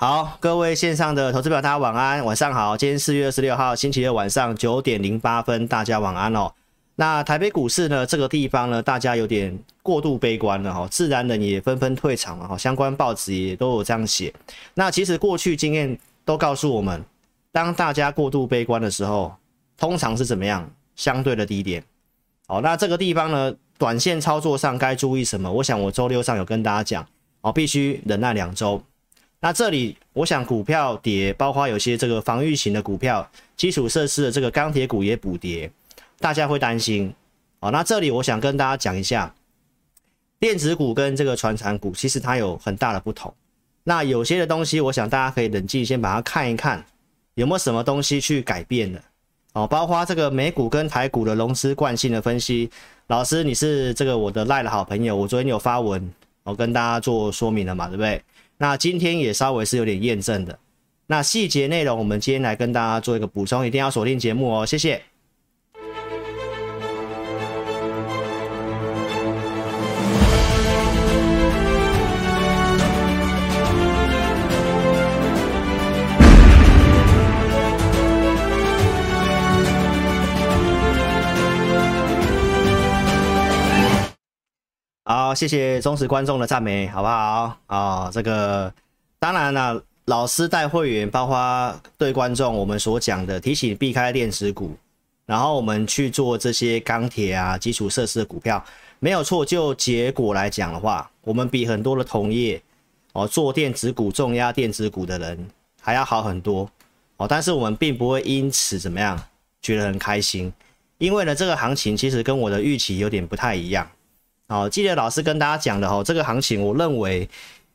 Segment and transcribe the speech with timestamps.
[0.00, 2.76] 好，各位线上的投资表，大家晚安，晚上好。
[2.76, 6.52] 今天四月二十六号星期二晚上九点零八分，大家晚安哦。
[6.94, 14.32] 那台北股市呢，这个地方呢，大家有点过度悲观了哈，自然人也纷纷退场了哈，相关报纸也都有这样写。
[14.74, 17.04] 那其实过去经验都告诉我们，
[17.50, 19.34] 当大家过度悲观的时候，
[19.76, 20.70] 通常是怎么样？
[20.94, 21.82] 相对的低点。
[22.46, 25.50] 好，那这个地方呢，短线操作上该注意什么？
[25.50, 27.04] 我想我周六上有跟大家讲
[27.40, 28.80] 哦，必须忍耐两周。
[29.40, 35.70] 那这里，我想股票跌，包括有些这个防御型的股票、基础设施的这个钢铁股也补跌，
[36.18, 37.14] 大家会担心。
[37.60, 39.32] 哦，那这里我想跟大家讲一下，
[40.40, 43.32] 电子股跟这个传产股其实它有很大的不同。
[43.84, 46.84] 那有些的东西，我想大家可以冷静先把它看一看，
[47.34, 49.00] 有没有什么东西去改变的。
[49.52, 52.68] 哦，包括这个美股跟台股的融资惯性的分析，
[53.06, 58.20] 老师你是这个我的赖的好朋友，我昨天有发文，我跟大家做说明了嘛，对不对？
[58.58, 60.58] 那今天也稍微是有点验证的，
[61.06, 65.00] 那细节内容我们今天来跟大家做一个补充，一定要锁定节目哦，谢谢。
[85.10, 87.56] 好，谢谢忠实观众的赞美，好不好？
[87.64, 88.70] 啊、哦，这个
[89.18, 94.76] 当然了，老师带会员，包括对观众我们所讲的提醒避开电子股，
[95.24, 98.62] 然后我们去做这些钢铁啊、基础设施的股票，
[98.98, 99.46] 没有错。
[99.46, 102.60] 就结果来讲的话，我们比很多的同业
[103.14, 105.48] 哦做电子股、重压电子股的人
[105.80, 106.70] 还要好很多
[107.16, 107.26] 哦。
[107.26, 109.18] 但是我们并不会因此怎么样
[109.62, 110.52] 觉得很开心，
[110.98, 113.90] 因为呢，这个行情其实跟我的预期有点不太一样。
[114.50, 117.28] 好，记得老师跟大家讲的哦，这个行情我认为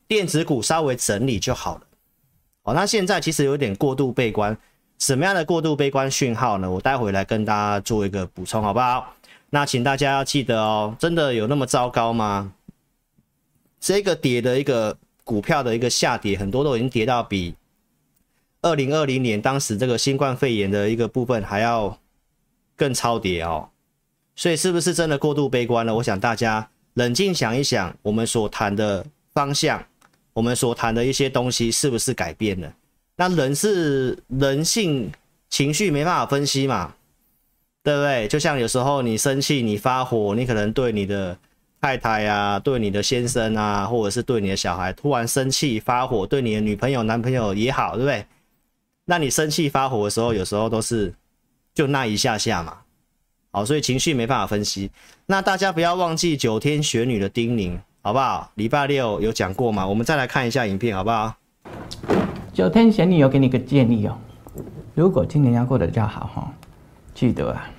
[0.07, 1.81] 电子股稍微整理就好了。
[2.63, 4.57] 哦，那现在其实有点过度悲观，
[4.97, 6.71] 什么样的过度悲观讯号呢？
[6.71, 9.13] 我待会来跟大家做一个补充，好不好？
[9.51, 12.51] 那请大家要记得哦，真的有那么糟糕吗？
[13.79, 17.53] 这个跌的一个股票的一个下跌，很多都已经跌到比
[18.63, 21.99] 二零二零年当时这个新冠肺炎的一个部分还要
[22.75, 23.69] 更超跌哦。
[24.35, 25.95] 所以是不是真的过度悲观了？
[25.95, 29.83] 我想大家冷静想一想，我们所谈的方向，
[30.33, 32.73] 我们所谈的一些东西是不是改变了？
[33.15, 35.11] 那人是人性，
[35.49, 36.95] 情绪没办法分析嘛，
[37.83, 38.27] 对不对？
[38.27, 41.37] 就像有时候你生气、你发火，你可能对你的
[41.79, 48.25] 太太啊、对你的先生啊，或者是对你的小孩突然生气发火，对你的女朋友、男朋友也好，对不对？
[49.05, 51.13] 那你生气发火的时候，有时候都是
[51.73, 52.79] 就那一下下嘛。
[53.55, 54.89] 好，所以情绪没办法分析。
[55.27, 58.51] 那大家不要忘记九天玄女的叮咛，好不好？
[58.55, 59.85] 礼拜六有讲过吗？
[59.85, 61.35] 我们再来看一下影片，好不好？
[62.51, 64.17] 九天玄女有给你个建议哦，
[64.95, 66.51] 如果今年要过得比较好哈，
[67.13, 67.69] 记得啊，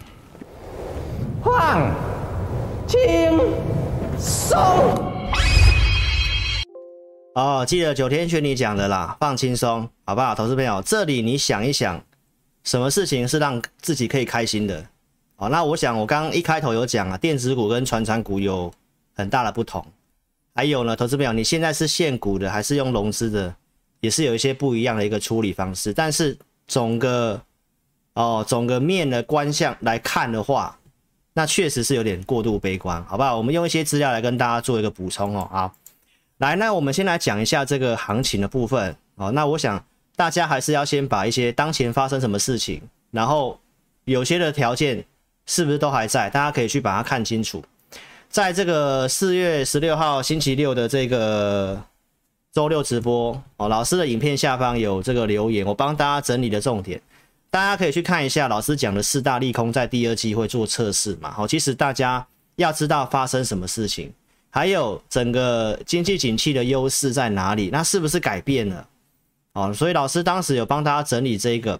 [1.42, 1.90] 放
[2.86, 3.00] 轻
[4.16, 4.56] 松。
[7.34, 10.36] 哦，记得九天玄女讲的啦，放轻松，好不好？
[10.36, 12.00] 投资朋友，这里你想一想，
[12.62, 14.86] 什么事情是让自己可以开心的？
[15.36, 18.72] 好，那我想我刚刚一开头有讲啊，电子股跟传产股有
[19.14, 19.84] 很大的不同，
[20.54, 23.52] 还有呢，投资朋友，你现在是现股的还是用融资的，
[23.98, 25.92] 也是有一些不一样的一个处理方式。
[25.92, 27.40] 但是总个
[28.12, 30.78] 哦，总个面的观象来看的话，
[31.32, 33.36] 那确实是有点过度悲观，好不好？
[33.36, 35.48] 我们用一些资料来跟大家做一个补充哦。
[35.50, 35.74] 好，
[36.38, 39.32] 来，那我们先来讲一下这个行情的部分哦。
[39.32, 39.84] 那我想
[40.14, 42.80] 大家还是要先把一些当前发生什么事情，
[43.10, 43.58] 然后
[44.04, 45.04] 有些的条件。
[45.46, 46.30] 是不是都还在？
[46.30, 47.62] 大家可以去把它看清楚。
[48.28, 51.80] 在这个四月十六号星期六的这个
[52.52, 57.00] 周六直播哦，老师的影片下方有这个留言，我帮大家整理的重点，
[57.50, 58.48] 大家可以去看一下。
[58.48, 61.30] 老师讲的四大利空在第二季会做测试嘛？
[61.30, 62.26] 好，其实大家
[62.56, 64.12] 要知道发生什么事情，
[64.50, 68.88] 还有整个经济景气的优势在哪里，那是不是改变了？
[69.52, 71.78] 哦，所以老师当时有帮大家整理这个。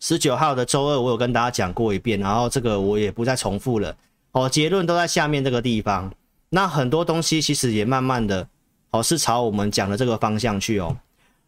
[0.00, 3.94] 十九号的周二，我有跟大家讲过一遍，然后这个我也不再重复了。
[4.32, 6.10] 哦，结论都在下面这个地方。
[6.48, 8.48] 那很多东西其实也慢慢的，
[8.92, 10.96] 哦，是朝我们讲的这个方向去哦。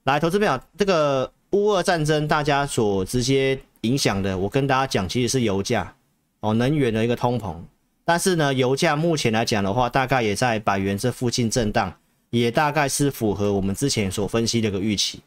[0.05, 5.95] 来，投资朋友，这个乌俄战争大家所直接影响的，我跟大家讲，其实是油价
[6.41, 7.57] 哦，能源的一个通膨。
[8.05, 11.91] 但是呢，油价目前来讲的话，大概也在百元这附近震荡，
[12.29, 15.21] 也大概是符合我们之前所分析的一个预期。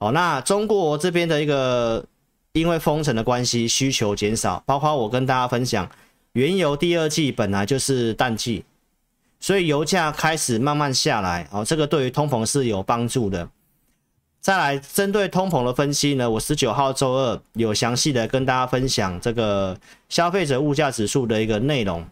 [0.00, 2.04] 哦，那中国这边的一个。
[2.52, 5.88] 因为封城的关系，需求减少，包括我跟大家分享，
[6.32, 8.64] 原油第二季本来就是淡季，
[9.38, 13.48] 所以油价开始慢慢下来，哦，这个对于通膨是有帮助的。
[14.40, 19.78] 再来针对通膨的分析呢，我十九号周二有详细的跟大家分享这个
[20.08, 22.06] 消费者物价指数的一个内容。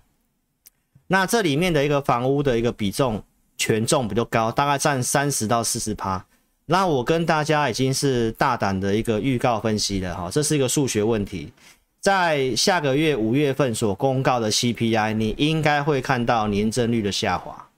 [1.06, 3.22] 那这里面的一个房屋的一个比重
[3.56, 6.26] 权重比较高，大概占三十到四十趴。
[6.66, 11.52] 那我跟大家已经是大胆的一个预告分析了哈，这是一个数学问题，
[12.00, 17.68] 在下个月五月份所公告的 CPI，你应该会看到年增率的下滑。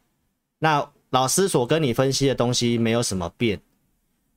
[0.58, 3.60] 那老师所跟你分析的东西没有什么变。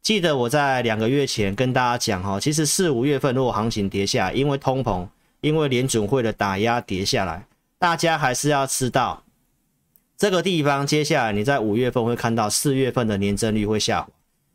[0.01, 5.07] 记得我在两个月前跟大家讲哈，其实四五月份如果行情跌下来，因为通膨，
[5.39, 7.45] 因为联准会的打压跌下来，
[7.79, 9.23] 大家还是要知道
[10.17, 10.85] 这个地方。
[10.85, 14.09] 接下来你在五月份会看到四月份的年增率会下滑，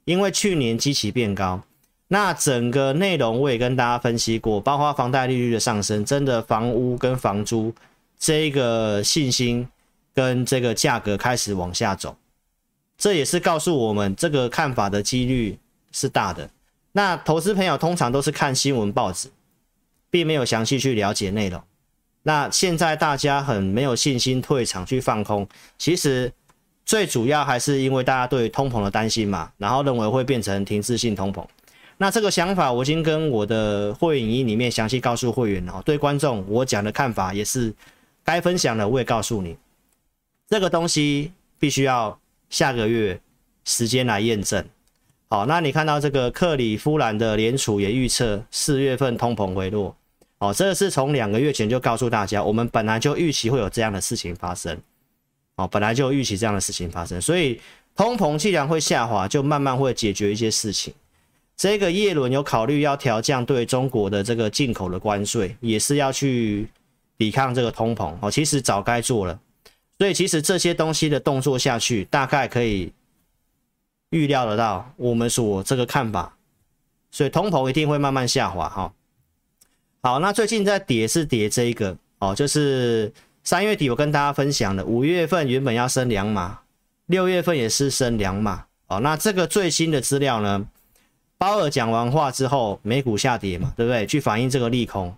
[0.06, 1.60] 因为去年基期变高。
[2.08, 7.74] 那整个内容我也跟大家分析过，包括房贷利率的上升，真的房屋跟房租
[8.18, 9.68] 这个信心
[10.14, 12.16] 跟这个价格开始往下走。
[12.96, 15.58] 这也是告诉我们，这个看法的几率
[15.90, 16.48] 是大的。
[16.92, 19.28] 那投资朋友通常都是看新闻报纸，
[20.08, 21.60] 并没有详细去了解内容。
[22.22, 26.32] 那现在大家很没有信心退场去放空，其实
[26.86, 31.44] 最主要还是因为大家对通膨的担心嘛，然后认为会变成停滞性通膨。
[31.98, 35.82] 那这个想法我已经跟我的会员营里面详细告诉会员了。
[35.84, 37.74] 对观众我讲的看法也是
[38.24, 39.56] 该分享的，我也告诉你，
[40.48, 42.18] 这个东西必须要。
[42.48, 43.20] 下个月
[43.64, 44.64] 时间来验证。
[45.28, 49.96] 好，那你看到这个克里夫兰的联储也预测四月份通膨回落。
[50.38, 54.78] 哦，这个是从两个月前就告诉大家，我们本来就预期会有这样的事情发生。
[55.56, 57.60] 哦，本来就预期这样的事情发生，所以
[57.94, 60.92] 通膨既然会下滑，就慢慢会解决一些事情。
[61.56, 66.68] 这个叶伦有考虑要调降对中国的这个进口的关税，也是要去
[67.16, 68.14] 抵抗这个通膨。
[68.20, 69.40] 哦，其实早该做了。
[69.98, 72.92] 所以其实这些东西的动作下去，大概可以
[74.10, 76.36] 预料得到我们所这个看法。
[77.10, 78.92] 所以通膨一定会慢慢下滑哈。
[80.02, 83.10] 好，那最近在跌是跌这一个哦，就是
[83.46, 86.62] 三月底我跟大家分享的，五月份原本要升两码，
[87.06, 88.98] 六月份也是升两码哦。
[88.98, 90.66] 那这个最新的资料呢，
[91.38, 94.04] 鲍尔讲完话之后，美股下跌嘛，对不对？
[94.04, 95.16] 去反映这个利空。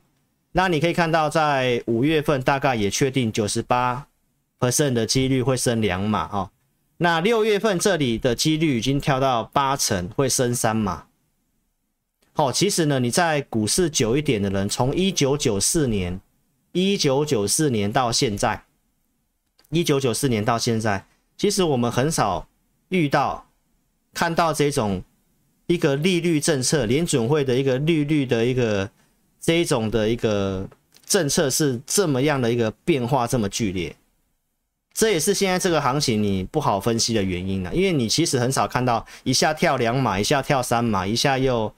[0.53, 4.07] 那你可以看到，在五月份大概也确定九十八。
[4.61, 6.51] percent 的几率会升两码哦，
[6.99, 11.05] 那六月份这里的几率已经跳到八成会升三码。
[12.35, 16.21] 好，其实呢，你在股市久一点的人，从一九九四年，
[16.73, 18.65] 一九九四年到现在，
[19.71, 21.07] 一九九四年到现在，
[21.37, 22.49] 其实我们很少
[22.89, 23.47] 遇到
[24.15, 25.03] 看到这种
[25.67, 28.91] 一个利率政策，联准会的一个利率的一个
[29.41, 30.69] 这一种的一个
[31.07, 33.95] 政策是这么样的一个变化这么剧烈。
[34.93, 41.73] 这也是现在这个行情你不好分析的原因了，因为你其实很少看到一下跳两码，一下跳三码，一下又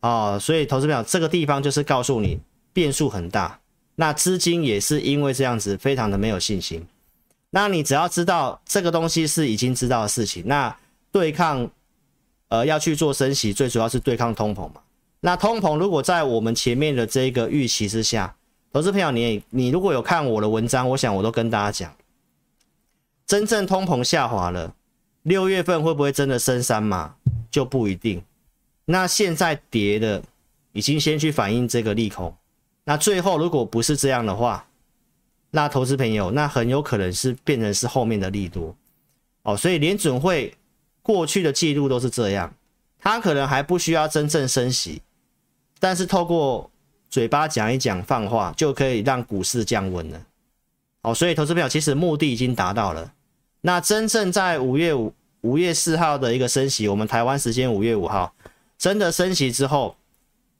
[0.00, 2.38] 哦，所以投资朋友这个地方就是告诉你
[2.74, 3.58] 变数很大，
[4.00, 6.86] 那资金也是因为这样子非常的没有信心。
[7.50, 10.76] 那你只要知道这个东西是已经知道的事情，那
[11.10, 11.68] 对抗
[12.46, 14.80] 呃要去做升息，最主要是对抗通膨嘛。
[15.18, 18.36] 那通膨如果在我们前面的这个预期之下，
[18.72, 21.92] 投资朋友你你如果有看我的文章，我想我都跟大家讲。
[23.26, 24.72] 真正通膨下滑了，
[25.24, 27.16] 六月份会不会真的升三码
[27.50, 28.22] 就不一定。
[28.84, 30.22] 那现在跌的
[30.72, 32.32] 已经先去反映这个利空，
[32.88, 34.66] 那最后如果不是这样的话，
[35.50, 38.74] 那投资朋友那很有可能是变成是后面的利多
[39.42, 39.54] 哦。
[39.54, 40.54] 所以联准会
[41.02, 42.50] 过去的记录都是这样，
[42.98, 45.02] 他可能还不需要真正升息，
[45.78, 46.70] 但是透过
[47.10, 50.22] 嘴巴讲一讲放话就可以让股市降温了。
[51.02, 53.12] 哦，所以投资朋友其实目的已经达到了。
[53.60, 58.32] 那真正在五月五五月四号的一个升息，我们台湾时间五月五号
[58.78, 59.94] 真的升息之后，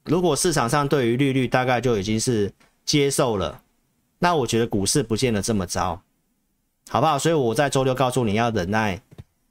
[0.09, 2.53] 如果市场上对于利率大概就已经是
[2.85, 3.63] 接受了，
[4.19, 6.01] 那我觉得股市不见得这么糟，
[6.89, 7.19] 好不好？
[7.19, 9.01] 所以我在周六告诉你要忍耐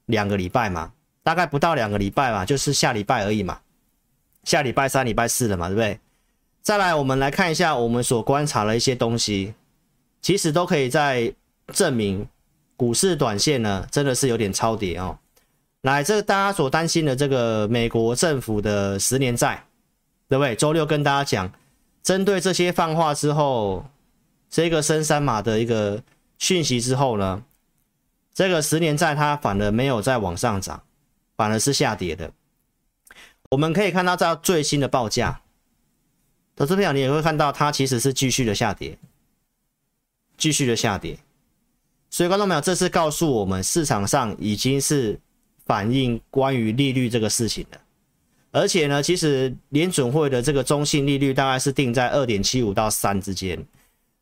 [0.08, 0.92] 两个礼拜嘛，
[1.24, 3.60] 大概不到两个礼拜嘛，就是下礼拜而已嘛，
[4.44, 6.00] 下礼拜三、礼拜四了嘛，对不对？
[6.62, 9.54] 再来，我们来看一下我们所观察的一些东西，
[10.22, 11.34] 其实都可以在
[11.74, 12.28] 证明。
[12.76, 15.18] 股市短线呢，真的是有点超跌哦。
[15.82, 19.66] 来，这个大家所担心的这个美国政府的十年债，
[20.28, 20.56] 对不对？
[20.56, 21.52] 周六跟大家讲，
[22.04, 23.86] 针对这些放话之后，
[24.50, 26.04] 这个深三码的一个
[26.38, 27.44] 讯息之后呢，
[28.34, 30.84] 这个十年债它反而没有再往上涨，
[31.36, 32.32] 反而是下跌的。
[33.52, 35.42] 我们可以看到在最新的报价，
[36.56, 38.98] 投资票你也会看到它其实是继续的下跌，
[40.38, 41.18] 继续的下跌。
[42.10, 45.20] 所以观众朋友，这是告诉我们市场上已经是
[45.66, 47.80] 反映关于利率这个事情的。
[48.52, 53.64] 而且呢，其实联准会的这个中性利率大概是定在二点七五到三之间。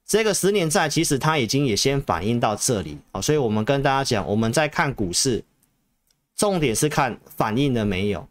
[0.05, 5.43] 这个十年债其实它已经也先反映到这里啊，所以我们跟大家讲，我们在看股市，
[6.35, 8.27] 重点是看反应了没有。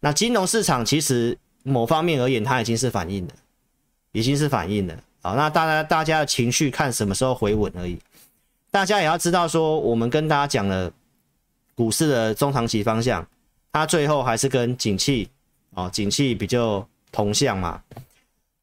[0.00, 3.32] 那金融市场其实某方面而言，它已经是反应了，
[4.12, 4.96] 已经是反应了。
[5.22, 7.98] 好，那大家大家的情绪看什么时候回稳而已。
[8.70, 10.92] 大家也要知道说，我们跟大家讲了
[11.74, 13.26] 股市的中长期方向。
[13.74, 15.28] 它最后还是跟景气
[15.70, 17.82] 哦，景气比较同向嘛。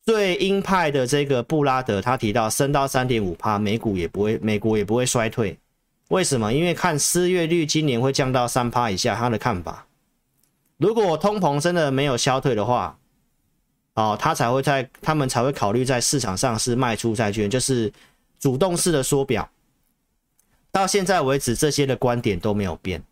[0.05, 5.55] 最鹰派的这个布拉德，他提到升到三点五趴，美股也不会，美国也不会衰退。
[6.07, 6.53] 为什么？
[6.53, 9.85] 因为看失业率今年会降到三趴以下，他的看法。
[10.77, 12.97] 如果通膨真的没有消退的话，
[13.95, 17.91] 哦，他才会在，他们才会考虑在市场上是卖出债券，就是
[18.39, 19.47] 主动式的缩表。
[20.71, 23.03] 到现在为止，这些的观点都没有变。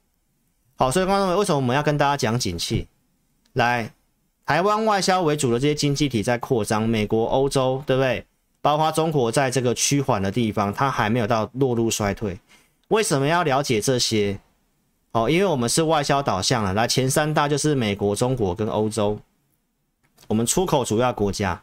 [0.79, 2.87] 好，所以观众们，为什么我们要跟大家讲景气？
[3.51, 3.91] 来，
[4.45, 8.25] 台湾外销为主的这些经济体在扩张，美国、欧洲，对不对？
[8.61, 12.39] 包括中国在这个趋缓的地方，它还没有到落入衰退。
[12.87, 14.39] 为什么要了解这些？
[15.11, 16.73] 哦，因为我们是外销导向了。
[16.73, 19.19] 来，前三大就是美国、中国跟欧洲，
[20.29, 21.61] 我们出口主要国家，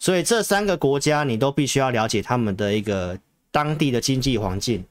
[0.00, 3.16] 所以这三个国家你都必须要了解他们的一个
[3.52, 4.84] 当地的经济环境。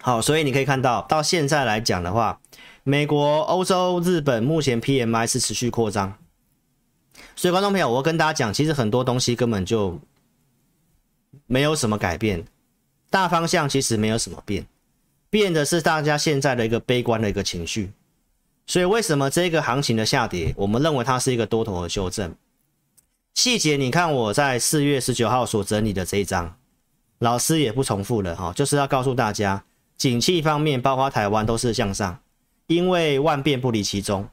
[0.00, 2.40] 好，所以你可以看到，到现在来讲的话，
[2.84, 6.16] 美国、欧洲、日本目前 PMI 是持续扩张。
[7.34, 9.98] 所以，观众朋友，我跟大家讲，其实很多东西根本就
[11.46, 12.44] 没有什么改变，
[13.10, 14.64] 大方向其实没有什么变，
[15.30, 17.92] 变的是大家现在的一个悲观的一个情绪。
[18.68, 22.32] 所以，为什么这个行情的下跌，我们认为它是一个多头的修正？
[23.34, 26.56] 细节你看我在四月十九号所整理的这一张，
[27.18, 29.64] 老师也不重复了哈，就是要告诉大家。
[29.98, 32.20] 景气方面，包括台湾都是向上，
[32.68, 34.28] 因为万变不离其宗，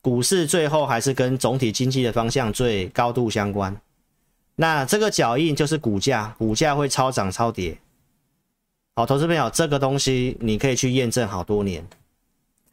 [0.00, 3.76] 股市最后还是跟总体经济的方向最高度相关。
[4.54, 7.76] 那这个脚印就是股价，股价会超涨超跌。
[8.94, 11.84] 好，投资朋友，这个东西你可以去验证好多年。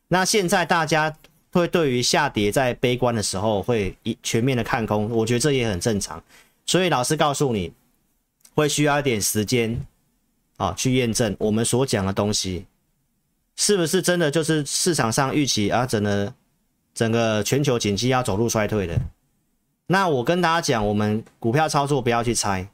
[0.08, 1.12] 那现在大家
[1.51, 6.24] 会对于下跌在悲观的时候会一全面的看空，我觉得这也很正常。
[6.66, 7.74] 所以老师告诉你，
[8.54, 9.84] 会需要一点时间。
[10.58, 12.66] 啊，去验证我们所讲的东西，
[13.56, 15.86] 是不是真的就是市场上预期啊？
[15.86, 16.34] 整个
[16.94, 19.00] 整个全球经济要走入衰退的？
[19.88, 22.68] 那我跟大家讲，我们股票操作不要去猜，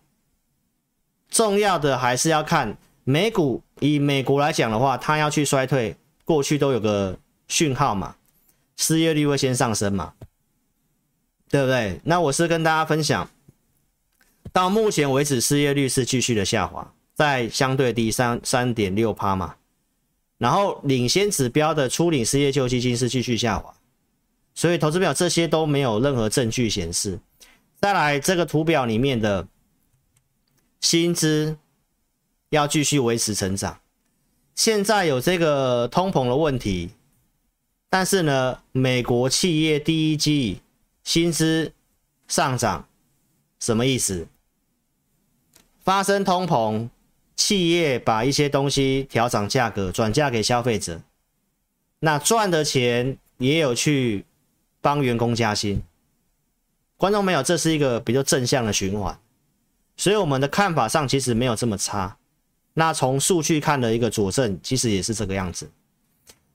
[1.30, 3.62] 重要的还是要看美股。
[3.80, 8.16] 以美国来讲的话，它要去衰退，过去都有个讯号嘛，
[8.78, 10.14] 失业率会先上升嘛，
[11.50, 12.00] 对不对？
[12.06, 13.30] 那我是跟大家分享，
[14.54, 16.94] 到目前为止，失业率是继续的下滑。
[17.14, 19.56] 在相对低三三点六趴嘛，
[20.40, 23.72] 然后领先指标的初领失业救济金是继续下滑，
[24.56, 27.20] 所以投资表这些都没有任何证据显示。
[27.80, 29.48] 再来这个图表里面的
[30.82, 31.56] 薪资
[32.50, 33.80] 要继续维持成长，
[34.56, 36.90] 现在有这个通膨的问题，
[37.90, 40.62] 但是呢，美国企业第一季
[41.04, 41.72] 薪资
[42.28, 42.88] 上涨，
[43.60, 44.28] 什么意思？
[45.84, 46.90] 发生通膨。
[47.46, 51.02] 企业把一些东西调涨价格，转嫁给消费者，
[52.00, 54.24] 那赚的钱也有去
[54.80, 55.84] 帮员工加薪。
[56.96, 59.20] 观众朋友，这是一个比较正向的循环，
[59.98, 62.16] 所以我们的看法上其实没有这么差。
[62.76, 65.70] 那从数据看的一个佐证，其实也是这个样子。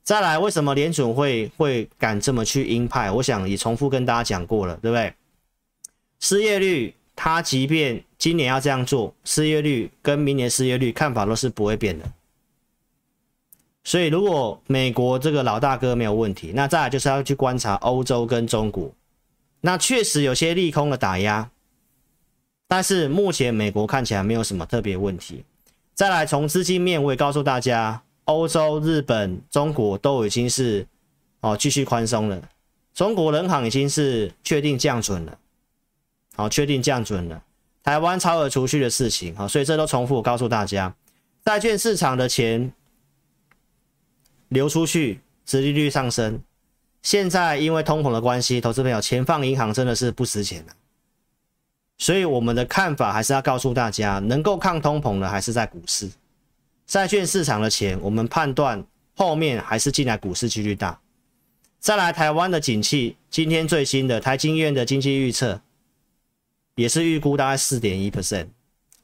[0.01, 3.11] 再来，为什么联准会会敢这么去鹰派？
[3.11, 5.13] 我想也重复跟大家讲过了，对不对？
[6.19, 6.95] 失业率。
[7.21, 12.05] 他即便今年要这样做，失业率跟明年失业率看法都是不会变的。
[13.83, 18.89] 所以，如果美国这个老大哥没有问题，那再来就是要去观察欧洲跟中国。
[19.59, 21.49] 那确实有些利空的打压，
[22.69, 25.43] 但是目前美国看起来没有什么特别问题。
[25.93, 30.87] 再来从资金面，我也告诉大家，欧洲、日本、中国都已经是
[31.41, 32.41] 哦继续宽松了。
[32.93, 35.37] 中国人行已经是确定降准了。
[36.39, 37.43] 好，确定降准了。
[37.83, 40.95] 台湾超额储蓄的事情，好，所以这都重复告诉大家，
[41.43, 42.71] 债券市场的钱
[44.47, 46.41] 流出去，殖利率上升。
[47.01, 50.73] 现在因为通膨的关系，投资朋友钱放银行真的是不值钱了。
[51.97, 56.09] 所以我们的看法还是要告诉大家，能够抗通膨的还是在股市。
[56.87, 58.81] 债券市场的钱，我们判断
[59.13, 60.97] 后面还是进来股市几率大。
[61.81, 65.59] 再来，台湾的景气，今天最新的台经院的经济预测。
[66.79, 68.47] 也是预估大概四点一 percent，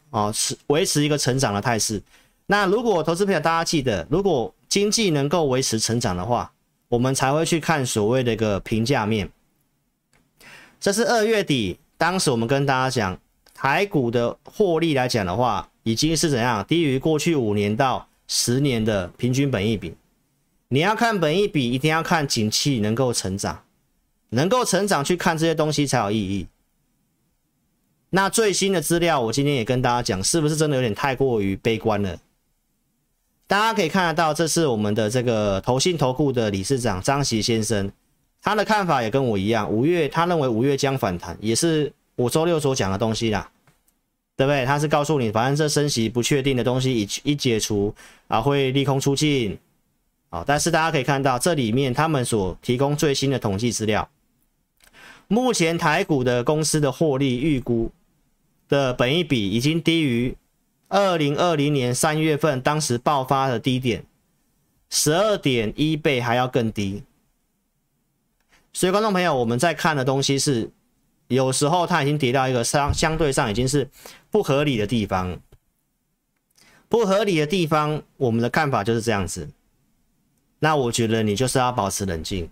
[0.09, 2.01] 哦，是维持一个成长的态势。
[2.45, 6.53] 那如果投资朋友大家记得，如果经济能够维持成长的话，
[6.87, 9.29] 我们才会去看所谓的一个评价面。
[10.79, 13.19] 这是二月底，当时我们跟大家讲，
[13.53, 19.93] 台股的获利来讲的话，已经是怎样低于过去五年到十年的平均本益比。
[20.69, 23.63] 你要看本益比，一定要看景气能够成长，
[24.29, 26.47] 能够成长去看这些东西才有意义。
[28.15, 32.17] 那最新的资料，我今天也跟大家讲，是不是真的有点太过于悲观了？
[33.45, 37.91] 大家可以看得到，这是我们的这个投信投顾的理事长张锡先生，
[38.41, 43.51] 他的看法也跟我一样，五月他认为五月将反弹，也是我周六所讲的东西啦，
[44.37, 44.65] 对不对？
[44.65, 47.93] 他是告诉你，反正这升息不确定的东西一一解除
[48.29, 49.57] 啊，会利空出尽，
[50.29, 54.07] 啊，但是大家可以看到这里面他们所提供最新的统计资料，
[55.27, 57.91] 目前台股的公司的获利预估
[58.67, 60.37] 的本益比已经低于。
[60.87, 64.05] 二零二零年三月份，当时爆发的低点，
[64.89, 67.03] 十二点一倍还要更低。
[68.71, 70.69] 所以，观众朋友，我们在看的东西是，
[71.27, 73.89] 有时候它已经跌到一个相相对上已经是
[74.29, 75.39] 不合理的地方。
[76.87, 79.49] 不合理的地方，我们的看法就是这样子。
[80.59, 82.49] 那我觉得你就是要保持冷静。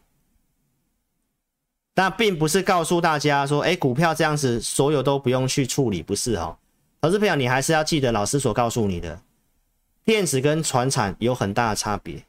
[1.96, 6.58] 那并不是告诉大家说，哎，股票这样子，所有都不用去处理，不是哦。
[7.02, 9.22] 投资朋友，你还是要记得老师所告诉你的，
[10.04, 12.24] 电子跟传产有很大的差别。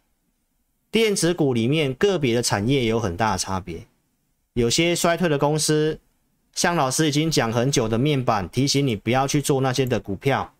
[0.90, 3.87] 电子股里面个别的产业有很大的差别，
[4.52, 5.99] 有些衰退的公司，
[6.54, 10.52] 像老师已经讲很久的面板，提醒你不要去做那些的股票。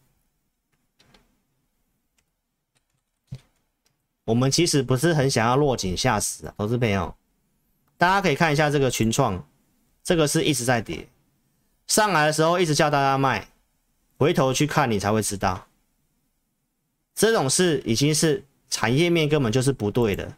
[4.25, 7.15] 我们其实不是很想要落井下石啊，投资朋友，
[8.05, 9.43] 大家可以看一下这个群创，
[10.03, 11.09] 这个是一直在跌，
[11.87, 13.49] 上来的时候一直叫大家卖。
[14.19, 15.67] 回头去看，你才会知道，
[17.15, 20.31] 这种事已经是产业面根本就是不对的。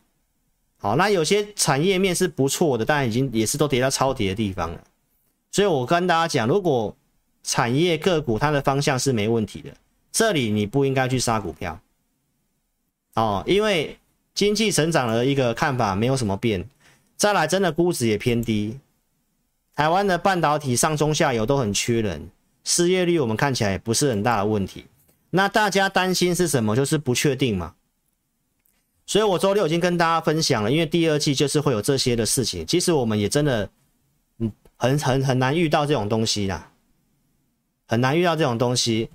[0.78, 4.80] 好，那有些产业面是不错的，但已经也是都跌到超跌的地方了。
[5.50, 6.96] 所以我跟大家讲，如果
[7.42, 9.74] 产业个股它的方向是没问题的，
[10.12, 11.80] 这里你不应该去杀股票。
[13.14, 13.98] 哦，因为
[14.34, 16.68] 经济成长的一个看法没有什么变，
[17.16, 18.78] 再来真的估值也偏低，
[19.74, 22.30] 台湾的半导体上中下游都很缺人。
[22.62, 24.86] 失业率我们看起来也不是很大的问题，
[25.30, 26.74] 那大家担心是什么？
[26.74, 27.74] 就是不确定嘛。
[29.06, 32.66] 所以我周六已经跟大家分享了，因为第二季就是会有这些的事情。
[32.66, 33.70] 其实我们也真的，
[34.40, 36.72] 嗯，很很很难遇到这种东西啦，
[37.86, 39.08] 很难遇到这种东西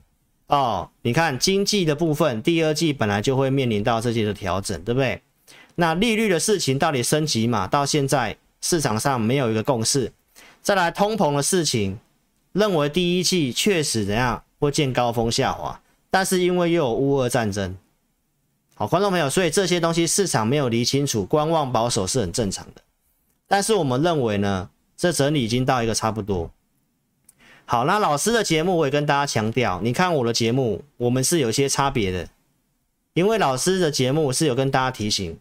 [0.47, 0.89] 哦。
[1.01, 5.21] 你看经济的部分，第二季本来就会面临到这些的调整，对不对？
[5.75, 7.67] 那利率的事情到底升级嘛？
[7.67, 10.11] 到现在市场上没有一个共识。
[10.61, 11.99] 再来通膨的事情。
[12.53, 17.77] 认为第一季确实怎样会见高峰下滑，但是因为又有乌俄战争，
[18.75, 22.81] 好，观众朋友，所以这些东西市场没有理清楚，观望保守是很正常的。
[23.47, 26.51] 但是我们认为呢，这整理已经到一个差不多。
[27.63, 32.27] 好，那老师的节目我也跟大家强调，你看我的节目，我们是有些差别的，
[33.13, 35.39] 因为老师的节目是有跟大家提醒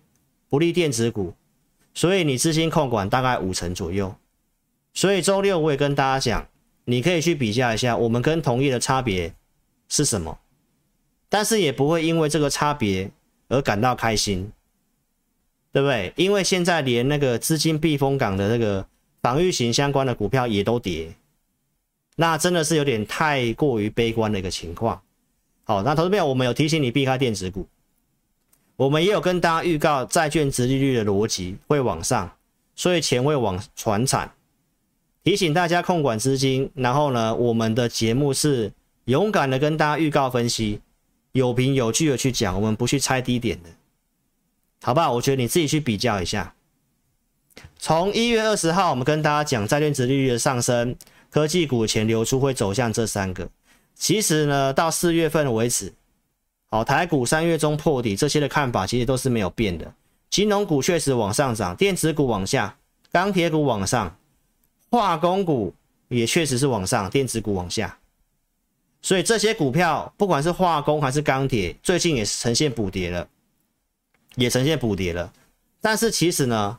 [0.50, 1.32] 不利电子股，
[1.94, 4.14] 所以你资金控管大概五成左右。
[4.92, 6.46] 所以周六我也跟大家讲。
[6.86, 9.32] 你可以去比较一下，我们跟同业的差别
[9.86, 10.36] 是什么，
[11.28, 13.08] 但是也不会因为这个差别
[13.46, 14.50] 而感到开心，
[15.70, 16.12] 对不对？
[16.16, 18.84] 因为现在连那个资金避风港的那个
[19.22, 21.14] 防御型相关的股票也都跌，
[22.16, 25.00] 那真的是有点太过于悲观的一个情况。
[25.62, 27.68] 好，那投资朋友，我们有提醒你避开电子股，
[28.80, 32.34] 我们也有跟大家预告债券殖利率的逻辑会往上，
[32.74, 34.32] 所以钱会往传产。
[35.22, 38.72] 提醒大家控管资金，然后呢，我们的节目是
[39.04, 40.80] 勇敢的跟大家预告分析，
[41.32, 43.68] 有凭有据的去讲，我们不去猜低点的，
[44.80, 45.12] 好不好？
[45.12, 46.54] 我觉得你自己去比较一下。
[47.78, 50.96] 从一月二十号，我们跟大家讲债券殖利率的上升，
[51.28, 53.46] 科技股钱流出会走向这三个。
[53.94, 55.92] 其实呢，到四月份为止，
[56.70, 59.92] 好，台股三月中破底，这些的看法其实都是没有变的。
[60.30, 62.76] 金融股确实往上涨，电子股往下，
[63.10, 64.16] 钢铁股往上。
[64.88, 65.72] 化工股
[66.08, 67.98] 也确实是往上，电子股往下，
[69.02, 73.28] 所以这些股票不管是化工还是钢铁，最近也是呈现补跌了，
[74.34, 75.32] 也呈现补跌了。
[75.80, 76.78] 但是其实呢，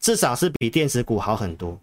[0.00, 1.78] 至少是比电子股好很多。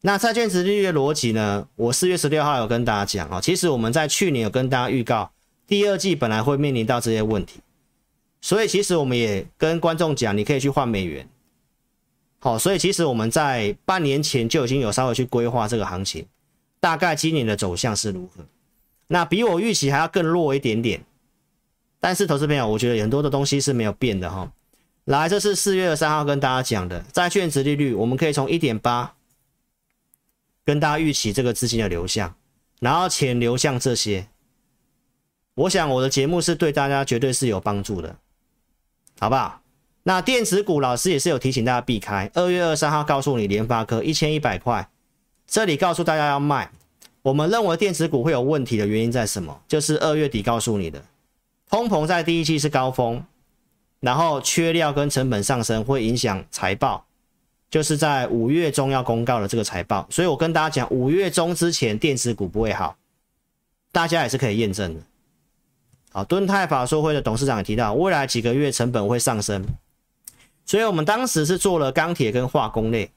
[0.00, 1.68] 那债券值利率的逻辑呢？
[1.76, 5.30] 我四月十六号有跟大家讲啊，其实我们在去年有跟大家预告，
[5.70, 7.60] 第二季本来会面临到这些问题，
[8.40, 11.28] 所以其实我们也跟观众讲，你可以去换美元。
[12.40, 16.26] 好，所以其实我们在半年前就已经有稍微去规划这个行情，
[16.80, 18.44] 大概今年的走向是如何？
[19.06, 21.04] 那比我预期还要更弱一点点。
[22.00, 24.50] 但是投资朋友，我觉得很多的东西是没有变的哈。
[25.04, 29.14] 来，这是四月二十三号跟大家讲的债券值利率，我们可以从一点八
[30.64, 32.34] 跟大家预期这个资金的流向，
[32.80, 34.26] 然后钱流向这些。
[35.54, 38.16] 我想我的节目是对大家绝对是有帮助的，
[39.18, 39.60] 好不好？
[40.04, 42.30] 那电子股老师也是有提醒大家避开。
[42.32, 44.88] 二月二三号告诉你，联发科一千一百块，
[45.46, 46.70] 这里告诉大家要卖。
[47.22, 49.60] 我们认为电子股会有问题的原因在什么？
[49.68, 51.04] 就是二月底告诉你的，
[51.68, 53.22] 通膨在第一季是高峰，
[54.00, 57.04] 然后缺料跟成本上升会影响财报，
[57.70, 60.06] 就是在五月中要公告的这个财报。
[60.08, 62.96] 所以我跟大家讲，五月中之前电子股不会好，
[63.92, 65.02] 大家也是可以验证的。
[66.12, 69.64] 好，敦泰法说会的董事长也提到，未来几个月成本会上升，
[70.66, 73.10] 所以我们当时是做了钢铁跟化工类，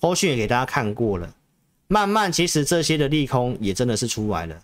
[0.00, 1.34] 后续也给大家看过了。
[1.86, 4.62] 慢慢，其实这些的利空也真的是出来了，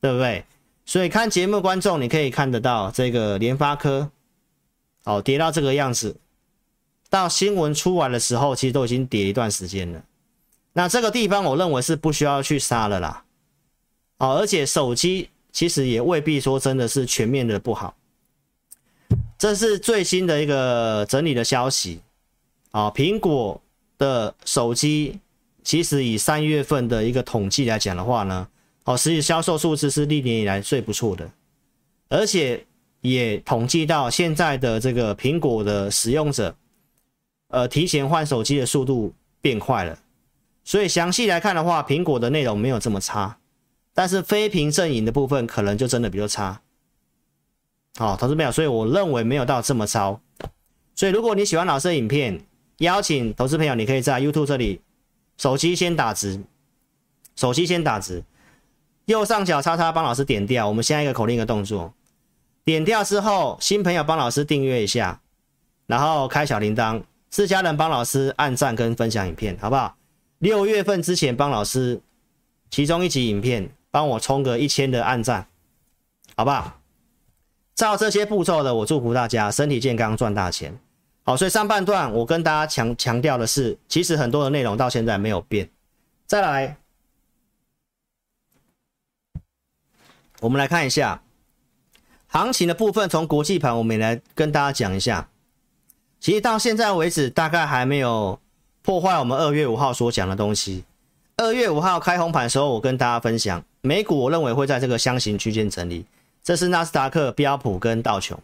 [0.00, 0.44] 对不对？
[0.84, 4.10] 所以看节目观众，你可以看得到这个联发科，
[5.04, 6.16] 哦，跌到这个样子，
[7.08, 10.02] 到新闻出来的时候，其实都已经跌一段时间了。
[10.72, 13.24] 那这个地方，我认为是不需要去杀了啦。
[14.18, 17.94] 哦，而且手机其实也未必说真的是全面的不好。
[19.38, 22.00] 这是最新的一个整理的消息，
[22.70, 23.60] 啊，苹果
[23.98, 25.18] 的手机。
[25.62, 28.48] 其实以三月份的一个统计来讲的话呢，
[28.84, 31.30] 哦，实际销售数字是历年以来最不错的，
[32.08, 32.64] 而且
[33.02, 36.56] 也统计到现在的这个苹果的使用者，
[37.48, 39.98] 呃，提前换手机的速度变快了。
[40.64, 43.36] 所以详细来看的话，苹果的内容没有这么差，
[44.00, 46.62] 但是非苹阵营的部分可能就真的比较差。
[47.98, 50.18] 好，投资朋友，所以我认为没有到这么糟。
[50.94, 52.40] 所以如果你喜欢老师的影片，
[52.78, 54.80] 邀请投资朋友，你可以在 YouTube 这里。
[55.36, 56.42] 手机先打直，
[57.36, 58.24] 手机先打直，
[59.04, 60.66] 右上角叉叉帮老师点掉。
[60.66, 61.92] 我们下一个口令一个动作，
[62.64, 65.20] 点掉之后，新朋友帮老师订阅一下，
[65.86, 69.94] 然后开小铃铛，自家人帮老师按赞跟分享影片，好不好？
[70.38, 72.00] 六月份之前帮老师
[72.70, 75.46] 其中一集影片帮我冲个一千的暗赞，
[76.36, 76.80] 好不好？
[77.74, 80.78] 照这些步骤的，我祝福大家身体健康，赚大钱。
[81.22, 85.70] 好，所以上半段我跟大家强强调的是，其实很多的内容到现在没有变。
[86.26, 86.76] 再来，
[90.40, 91.22] 我们来看一下
[92.28, 95.28] 行情的部分，从国际盘我们也来跟大家讲一下。
[96.20, 98.38] 其实到现在为止，大概还没有
[98.82, 100.84] 破坏我们二月五号所讲的东西。
[101.36, 106.04] 二月五号开红盘的时候，我跟大家分享，美股我认为会在这个箱型区间整理，
[106.42, 108.38] 这是纳斯达克、标普跟道琼。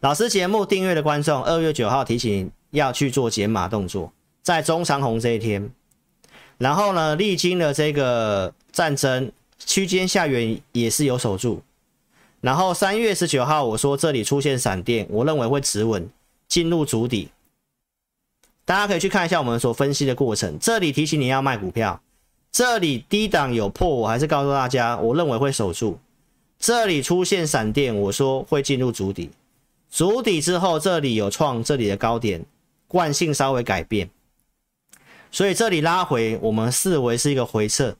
[0.00, 5.70] 老师节目订阅的观众，二月九号提醒要去做减码动作，在中长红这一天，
[6.56, 11.62] 然后呢，历经了这个战争区间下缘也是有守住，
[12.40, 16.08] 然后三月十九号我说这里出现闪电，我认为会止稳
[16.48, 17.28] 进入足底，
[18.64, 22.00] 大家可以去看一下我们所分析的过程，这里提醒你要卖股票，
[22.50, 25.98] 这里低档有破，我还是告诉大家，我认为会守住，
[26.58, 29.30] 这里出现闪电，我说会进入主底。
[29.90, 32.44] 主底之后，这里有创这里的高点，
[32.86, 34.10] 惯性稍微改变，
[35.30, 37.96] 所以这里拉回，我们视为是一个回撤。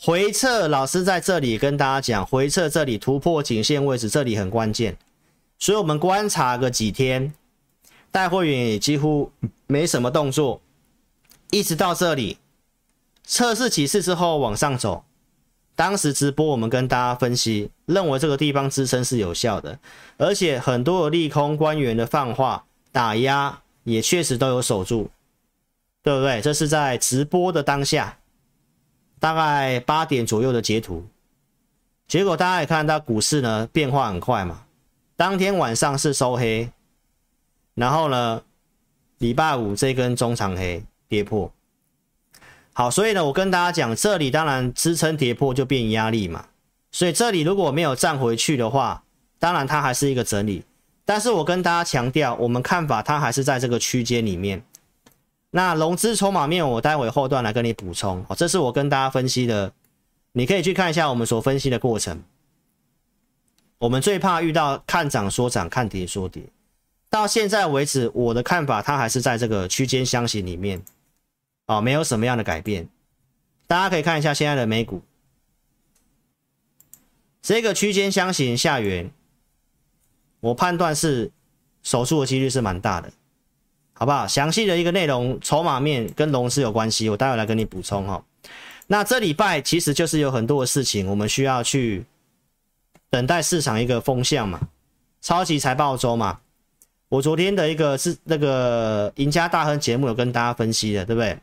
[0.00, 4.96] 回撤，老师在这里跟大家讲，回撤这里突破颈线位置，这里很关键，
[5.58, 7.32] 所以我们观察个几天，
[8.10, 9.30] 带会员也几乎
[9.66, 10.60] 没什么动作，
[11.50, 12.38] 一直到这里
[13.28, 15.04] 测试几次之后往上走。
[15.76, 19.78] 当时直播，我们跟大家分析，认为这个地方支撑是有效的，
[20.16, 25.10] 而且很多的利空官员的放话打压也确实都有守住，
[26.02, 26.40] 对不对？
[26.40, 28.18] 这是在直播的当下，
[29.20, 31.06] 大概八点左右的截图，
[32.08, 34.64] 结果大家也看到股市呢变化很快嘛，
[35.14, 36.72] 当天晚上是收黑，
[37.74, 38.42] 然后呢，
[39.18, 41.52] 礼拜五这根中长黑跌破。
[42.78, 46.46] 好，所以呢，我跟大家讲，这里当然支撑跌破就变压力嘛，
[46.92, 49.02] 所以这里如果没有站回去的话，
[49.40, 50.62] 当然它还是一个整理。
[51.04, 54.62] 但是我跟大家强调，我们看法它还是在这个区间里面。
[55.50, 58.24] 那融资筹码面，我待会后段来跟你补充。
[58.28, 59.72] 哦，这是我跟大家分析的，
[60.30, 62.22] 你可以去看一下我们所分析的过程。
[63.78, 66.44] 我们最怕遇到看涨说涨，看跌说跌。
[67.10, 70.80] 到现在为止，我的看法它还是在这个区间箱型里面。
[71.68, 72.88] 哦，没有什么样的改变，
[73.66, 75.02] 大家可以看一下现在的美股，
[77.42, 79.10] 这个区间箱型下缘，
[80.40, 81.30] 我判断是
[81.82, 83.12] 手术的几率是蛮大的，
[83.92, 84.26] 好不好？
[84.26, 88.24] 详细的一个内容，筹码面跟融资有关系，我待会来跟你补充哈。
[88.86, 92.02] 那这礼拜其实就是有很多的事情，我们需要去
[93.10, 94.58] 等待市场一个风向嘛，
[95.20, 96.40] 超级财报周嘛。
[97.10, 101.38] 我昨天的一个是那个赢家大亨节目有跟大家分析的，对不对？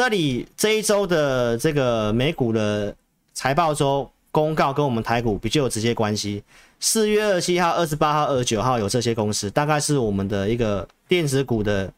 [0.00, 2.96] 这里这一周的这个美股的
[3.34, 6.42] 财报周公告跟我们台股比较有直接关系。
[6.78, 11.92] 四月二十七号、二十八号、二十九号有这些公司，大概是我们的一个电子股的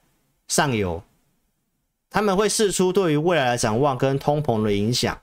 [0.49, 1.01] 上游，
[2.11, 5.17] 他们会释出对于未来的展望跟通膨的影响。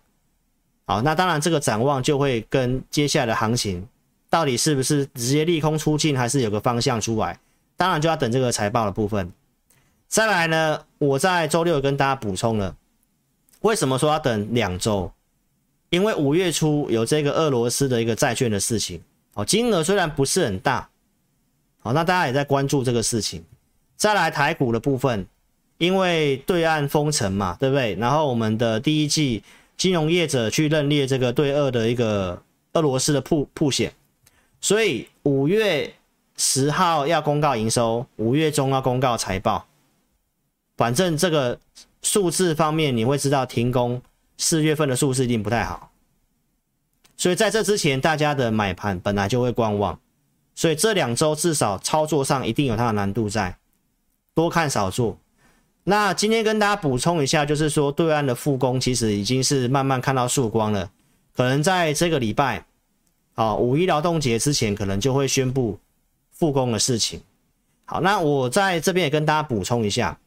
[0.85, 3.85] 好，那当然这个展望就会跟接下来的行情。
[4.29, 7.37] 到底是不是直接利空出尽，还是有个方向出来？
[7.75, 9.29] 当然就要等这个财报的部分。
[10.09, 12.75] 再来呢，我在周六跟大家补充了，
[13.61, 15.11] 为什么说要等两周？
[15.91, 18.99] 因为五月初有这个俄罗斯的一个债券的事情，
[19.35, 20.89] 哦，金额虽然不是很大，
[21.81, 23.43] 好，那大家也在关注这个事情。
[23.97, 25.27] 再来台股的部分，
[25.77, 27.93] 因为对岸封城嘛，对不对？
[27.95, 29.43] 然后我们的第一季
[29.77, 32.41] 金融业者去认列这个对俄的一个
[32.73, 33.93] 俄罗斯的曝曝险。
[34.59, 35.93] 所以五月
[36.35, 39.67] 十号要公告营收，五月中要公告财报。
[40.79, 41.59] 反正这个
[42.01, 44.01] 数字方面，你会知道停工
[44.37, 45.91] 四月份的数字一定不太好。
[47.17, 49.99] 所以在这之前，大家的买盘本来就会观望。
[50.55, 53.57] 所以这两周至少操作上一定有它的难度在，
[54.33, 55.17] 多看少做。
[55.83, 60.89] 那今天跟大家补充一下，就是说对岸的复工其实已经是慢慢看到曙光了，
[61.35, 62.65] 可能在这个礼拜。
[63.35, 65.77] 啊，五一劳动节之前可能就会宣布
[66.31, 67.21] 复工的事情。
[67.83, 70.17] 好，那我在这边也跟大家补充一下，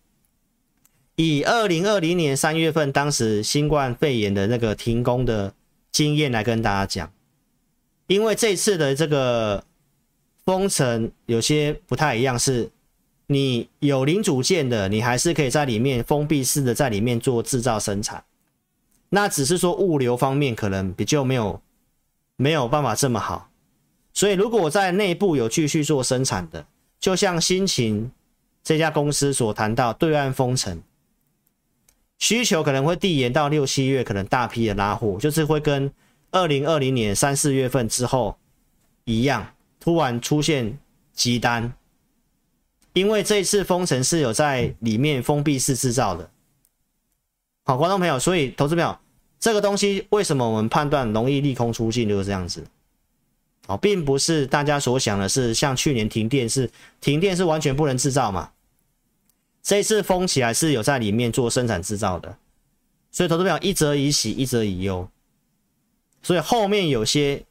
[1.17, 5.55] 以二零二零年三月份当时新冠肺炎的那个停工的
[5.91, 7.13] 经验来跟大家讲，
[8.07, 9.65] 因为这次的这个
[10.45, 12.71] 封城有些不太一样，是
[13.27, 18.25] 你有零组件的，你还是可以在里面封闭式的在里面做制造生产，
[19.11, 21.61] 那只是说物流方面可能比较没有。
[22.37, 23.51] 没有办法这么好，
[24.13, 26.67] 所以如果我在内部有继续做生产的，
[26.99, 28.11] 就像新秦
[28.65, 30.83] 这家公司所谈到，对岸封城，
[32.23, 35.93] 需求可能会递延到六七月，可能大批的拉货，就是会跟
[36.31, 38.39] 二零二零年三四月份之后
[39.03, 39.45] 一样，
[39.81, 40.79] 突然出现
[41.13, 41.73] 急单，
[42.93, 46.31] 因为这一次封城是有在里面封闭式制造的。
[47.65, 48.97] 好，观众朋友，所以投资朋友。
[49.41, 52.65] 这个东西为什么我们判断容易利空出尽就是这样子，
[53.67, 58.49] 哦，并不是大家所想的是像去年停电是停电是完全不能制造嘛，
[59.63, 62.37] 这一次封起来是有在里面做生产制造的，
[63.11, 65.09] 所以投资表一则以喜一则以忧，
[66.23, 67.45] 所以后面有些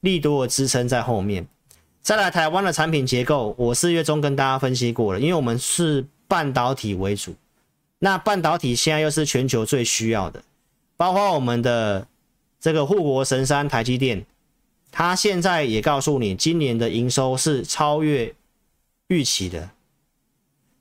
[0.00, 1.46] 利多的支撑在后面。
[2.00, 7.34] 再来台湾的产品结构，我四月中跟大家分析过了，因为我们是半导体为主，
[7.98, 10.42] 那半导体现在又是全球最需要的。
[10.96, 12.06] 包括我们的
[12.58, 14.24] 这个护国神山台积电，
[14.90, 18.34] 它现在也告诉你，今年的营收是超越
[19.08, 19.70] 预期的，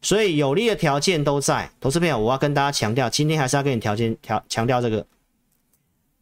[0.01, 1.71] 所以有利的条件都在。
[1.79, 5.05] 投资朋友，我要跟大家强调，今天还是要跟你条件调强调这个，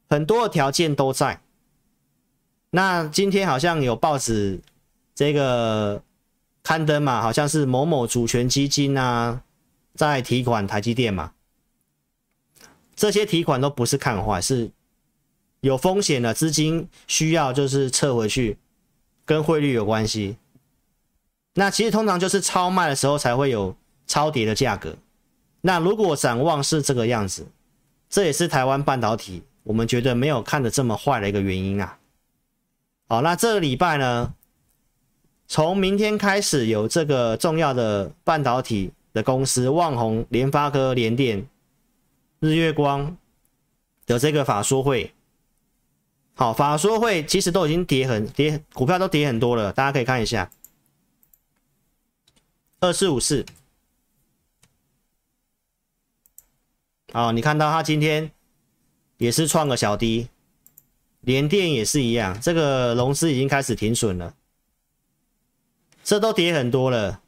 [0.09, 1.41] 很多的条件都在。
[2.71, 4.59] 那今天好像有报纸
[5.13, 6.01] 这个
[6.63, 9.41] 刊登嘛，好像是某某主权基金啊，
[9.93, 11.33] 在提款台积电嘛。
[12.95, 14.71] 这些提款都不是看坏，是
[15.59, 18.57] 有风险的资金需要就是撤回去，
[19.25, 20.37] 跟汇率有关系。
[21.55, 24.95] 那其实通常就是超卖的时候才会有超跌的价格。
[25.61, 27.47] 那如果展望是这个样子，
[28.07, 31.97] 这也是台湾半导体我们觉得没有看得这么坏的一个原因啊。
[33.07, 34.33] 好，那这个礼拜呢，
[35.47, 41.47] 从明天开始有这个重要的半导体的公司，旺宏、联发科、联电。
[42.41, 43.15] 日月光
[44.05, 45.11] 的这个法说会，
[46.35, 50.51] 好，法说会其实都已经跌很跌，股票都跌很多了，大家可以看一下，
[52.79, 53.45] 二四五四，
[57.11, 58.29] 好，你看到它今天
[59.17, 60.27] 也是创个小低，
[61.21, 64.35] 连电也是一样，这个融资已经开始停损了，
[66.03, 67.21] 这都跌很多了，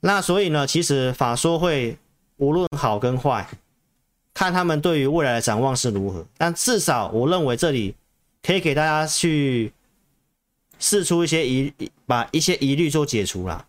[0.00, 1.96] 那所以呢，其实法说会
[2.36, 3.48] 无论好跟坏。
[4.34, 7.96] 看他们对于未来的展望是如何，但至少我认为这里
[8.40, 9.72] 可以给大家去
[10.78, 11.72] 试出一些疑，
[12.06, 13.66] 把一些疑虑做解除了。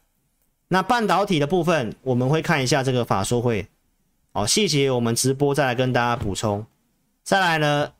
[0.69, 3.67] 那半导体的部分，我们会看一下这个法说会，
[4.31, 6.65] 哦，细节我们直播再来跟大家补充。
[7.23, 7.91] 再来呢，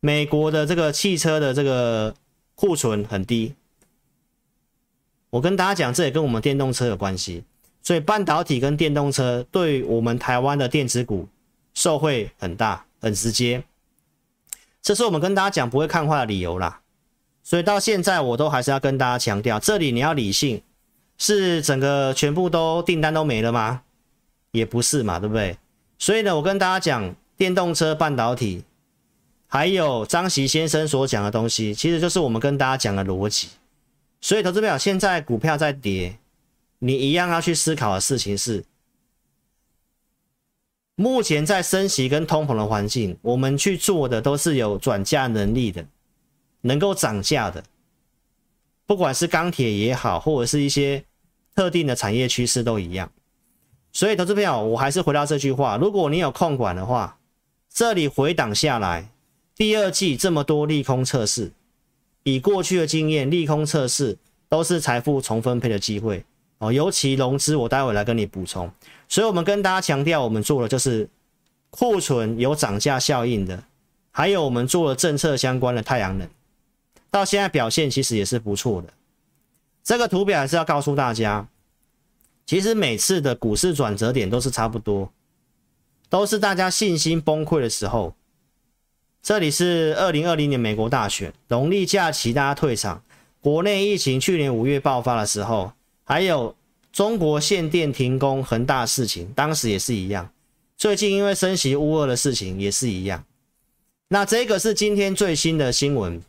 [0.00, 2.14] 美国的这个汽车的这个
[2.54, 3.54] 库存很低，
[5.30, 7.42] 我跟大家讲，这也跟我们电动车有关系。
[7.82, 11.26] 所以半导体跟电动车对我们台湾的电子股
[11.72, 13.64] 受惠很大，很直接。
[14.82, 16.82] 这是我们跟大家讲不会看坏的理由啦。
[17.42, 20.62] 所以到现在我都还是要跟大家强调，这里你要理性，
[21.20, 23.82] 是整个全部都订单都没了吗？
[24.52, 25.56] 也不是嘛，对不对？
[25.98, 28.64] 所以呢，我跟大家讲，电动车、半导体，
[29.46, 33.48] 还有张锡先生所讲的东西，其实就是我们跟大家讲的逻辑。
[34.22, 36.16] 所以，投资表现在股票在跌，
[36.78, 38.64] 你一样要去思考的事情是，
[40.94, 45.84] 目前在升息跟通膨的环境，我们去做的都是有转嫁能力的，
[46.62, 47.62] 能够涨价的，
[48.86, 51.04] 不管是钢铁也好，或者是一些
[51.60, 53.12] 特定的产业趋势都一样。
[53.92, 57.18] 所以，投资朋友，我还是回到这句话：如果你有控管的话，
[57.70, 59.10] 这里回档下来，
[59.54, 61.52] 第二季这么多利空测试。
[62.22, 64.16] 以过去的经验，利空测试
[64.48, 66.24] 都是财富重分配的机会
[66.60, 66.72] 哦。
[66.72, 68.70] 尤其融资，我待会来跟你补充。
[69.06, 71.06] 所以，我们跟大家强调，我们做的就是
[71.68, 73.62] 库存有涨价效应的，
[74.12, 76.26] 还有我们做了政策相关的太阳能，
[77.10, 78.88] 到现在表现其实也是不错的。
[79.82, 81.48] 这个图表还是要告诉大家，
[82.46, 85.12] 其实每次的股市转折点都是差不多，
[86.08, 88.14] 都是大家信心崩溃的时候。
[89.22, 93.02] 这里是二零二零年美国大选，农历假期大家退场，
[93.40, 95.72] 国内疫情去年五月爆发的时候，
[96.04, 96.56] 还有
[96.90, 100.32] 中国限电停工恒大事情，当时也是一样。
[100.76, 103.22] 最近因为升息乌俄的事情也是一样。
[104.08, 106.22] 那这个是今天最新的新闻，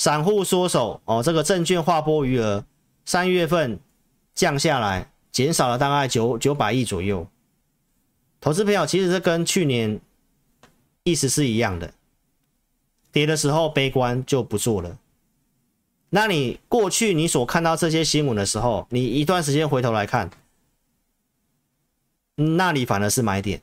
[0.00, 2.64] 散户缩手哦，这个证券划拨余额
[3.04, 3.78] 三月份
[4.34, 7.28] 降下来，减少了大概九九百亿左右。
[8.40, 10.00] 投资朋友，其实这跟去年。
[11.02, 11.94] 意思是一样的，
[13.10, 14.98] 跌的时候悲观就不做了。
[16.10, 20.30] 那你过去你所看到这些新闻的时候，你一段时间回头来看，
[22.36, 23.62] 那里反而是买点。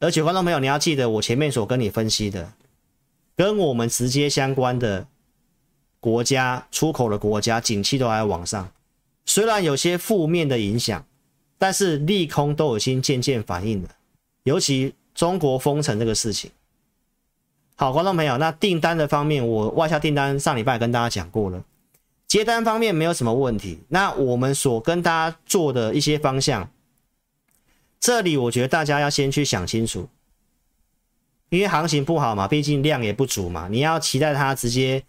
[0.00, 2.50] 而且观众朋友，你要记得我前面所跟你分析的，
[3.36, 5.06] 跟我们直接相关的
[6.00, 8.72] 国家出口的国家景气都还在往上，
[9.24, 11.04] 虽然有些负面的影响，
[11.58, 13.88] 但是利空都已经渐渐反映了，
[14.42, 14.94] 尤其。
[15.14, 16.50] 中国封城这个事情，
[17.76, 21.64] 好，观众朋友，那订单的方面，我外销订单上礼拜跟大家讲过了，
[22.26, 23.78] 接单方面没有什么问题。
[23.90, 26.68] 那我们所跟大家做的一些方向，
[28.00, 30.08] 这里我觉得大家要先去想清楚，
[31.54, 35.04] 因为行情不好嘛，毕竟量也不足嘛，你要期待它直接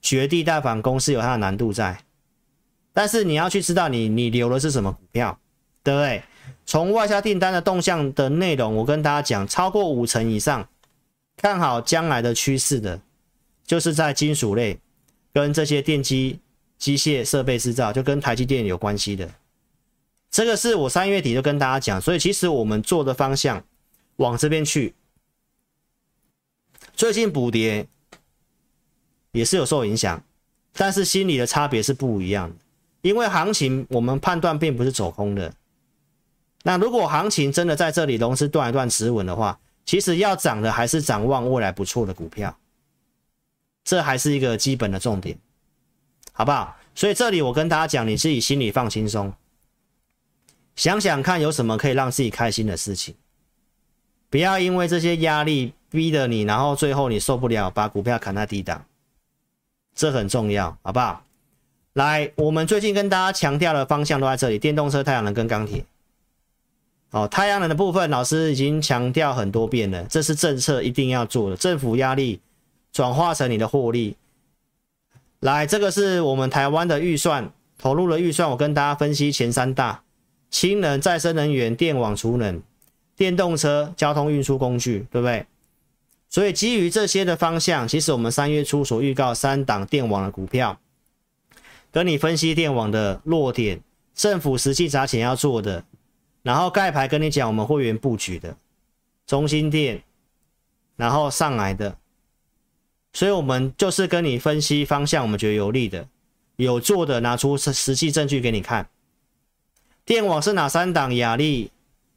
[0.00, 1.98] 绝地大反攻是有它的难度在，
[2.92, 5.36] 但是你要去知道你你留的是什么股票，
[5.82, 6.22] 对不对？
[6.64, 10.68] 从外销订单的动向的内容，我跟大家讲，超过五成以上
[11.36, 13.00] 看好将来的趋势的，
[13.66, 14.78] 就是在金属类
[15.32, 16.38] 跟这些电机、
[16.78, 19.28] 机械设备制造，就跟台积电有关系的。
[20.30, 23.64] 这个是我三月底就跟大家讲，所以其实我们做的方向
[24.18, 24.94] 往这边去。
[26.96, 27.86] 最近补跌
[29.32, 30.24] 也是有受影响，
[30.72, 32.56] 但是心理的差别是不一样的，
[33.02, 35.52] 因为行情我们判断并不是走空的。
[36.62, 42.58] 那如果行情真的在这里融资断一断持稳的话，其实要涨的还是展望未来不错的股票，
[43.84, 45.38] 这还是一个基本的重点，
[46.32, 46.76] 好不好？
[46.94, 49.32] 所以这里我跟大家讲，你自己心里放轻松，
[50.74, 53.14] 想想看有什么可以让自己开心的事情，
[54.30, 58.84] 不要因为这些压力逼得你，然后最后你受不了，把股票砍在低档，
[59.94, 61.22] 这很重要，好不好？
[61.94, 65.84] 来，我们最近跟大家强调的方向都在这里：电动车、太阳能跟钢铁。
[67.12, 72.40] 哦，太阳能的部分，老师已经强调很多遍了，这是政策一定要做的，政府压力
[72.92, 74.16] 转化成你的获利。
[75.40, 80.02] 来，这个是我们台湾的预算投入的预算，我跟大家分析前三大：
[80.50, 82.60] 氢能、再生能源、电网储能、
[83.16, 85.46] 电动车、交通运输工具，对不对？
[86.28, 90.78] 所以基于这些的方向，其实我们三月初所预告三档电网的股票，
[91.90, 93.80] 跟你分析电网的弱点，
[94.14, 95.84] 政府实际砸钱要做的。
[96.42, 98.56] 然后盖牌跟你讲，我们会员布局的
[99.26, 100.02] 中心店，
[100.96, 101.96] 然后上来的，
[103.12, 106.06] 所以我们就是跟你分析方向，我们觉得有利的、
[106.56, 108.88] 有做的，拿出实实际证据给你看。
[110.04, 111.14] 电网是哪三档？
[111.16, 111.72] 亚力、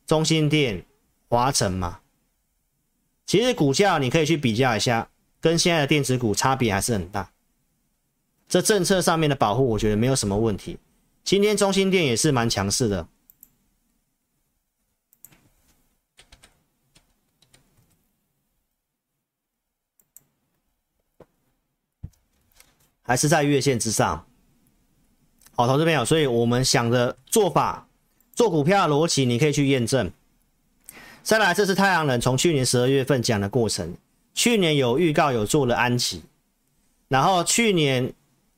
[0.05, 0.85] 中心店、
[1.27, 1.99] 华城嘛。
[3.29, 5.07] 其实股价你可以去比较一下，
[5.39, 7.29] 跟现在的电子股差别还是很大。
[8.47, 10.79] 这政策上面的保护，我觉得没有什么问题。
[11.23, 13.07] 今天中兴电也是蛮强势的。
[23.03, 24.25] 还是在月线之上，
[25.55, 27.87] 好，投资朋友，所以我们想的做法，
[28.33, 30.11] 做股票的逻辑，你可以去验证。
[31.21, 33.93] 再来，这是太阳能从去年十二月份讲的过程，
[34.33, 36.23] 去年有预告有做了安吉，
[37.07, 38.11] 然后去年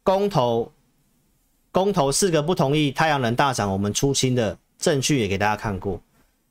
[0.03, 0.71] 公投
[1.71, 5.99] 公投四个不同意太阳能大涨，我们出清的证据也给大家看过，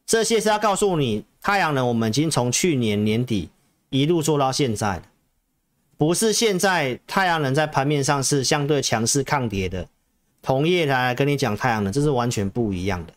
[0.05, 3.49] 这些是要告诉你，太阳能我们已经从去年年底
[3.89, 5.01] 一路做到现在，
[5.97, 9.87] 不是现在太阳能在盘面上是相对强势抗跌的，
[10.43, 13.13] 同业来跟你讲太阳能，这是完全不一样的。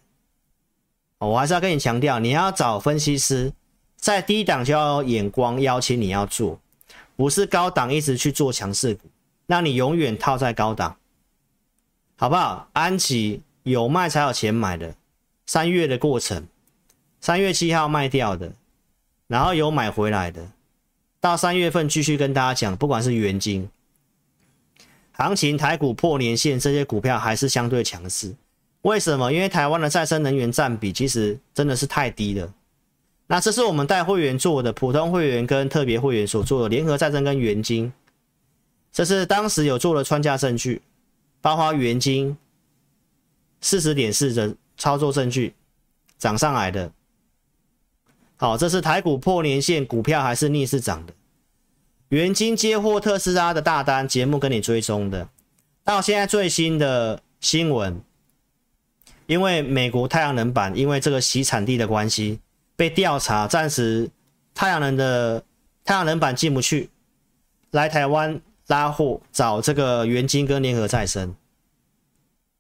[1.26, 3.52] 我还是要跟你强调，你要找分析师，
[3.96, 6.60] 在低档就要有眼光，邀请你要做，
[7.16, 9.08] 不是高档一直去做强势股，
[9.46, 10.98] 那你永远套在高档，
[12.18, 12.68] 好不好？
[12.74, 14.96] 安琪有卖才有钱买的，
[15.46, 16.48] 三月的过程，
[17.22, 18.52] 三月七号卖掉的，
[19.28, 20.52] 然后有买回来的，
[21.22, 23.70] 到三月份继续跟大家讲，不管是元金，
[25.14, 28.36] 行情台股破年线，这些股票还是相对强势。
[28.84, 29.32] 为什么？
[29.32, 32.54] 因为台湾的再生能源占比其实真的是太低了。
[33.28, 37.92] 那这是我们带会员做的，普通会员跟特别会员所做的联合再生跟元金，
[38.92, 40.82] 这是当时有做了穿价证据，
[41.40, 42.38] 包括元金
[43.62, 45.54] 四十点四的操作证据
[46.18, 46.92] 涨上来的。
[48.36, 51.14] 好，这是台股破年线，股票还是逆势涨的。
[52.10, 55.30] 元晶接获特斯拉的大单，节目跟你追踪的，
[55.86, 58.02] 到现在最新的新闻。
[59.26, 62.40] 因为美国太阳能板因为这个洗产地的关系
[62.76, 64.10] 被调查，暂时
[64.54, 65.44] 太阳能的
[65.86, 66.90] 太阳能板进不去，
[67.72, 71.36] 来台湾拉货找这个元晶跟联合再生，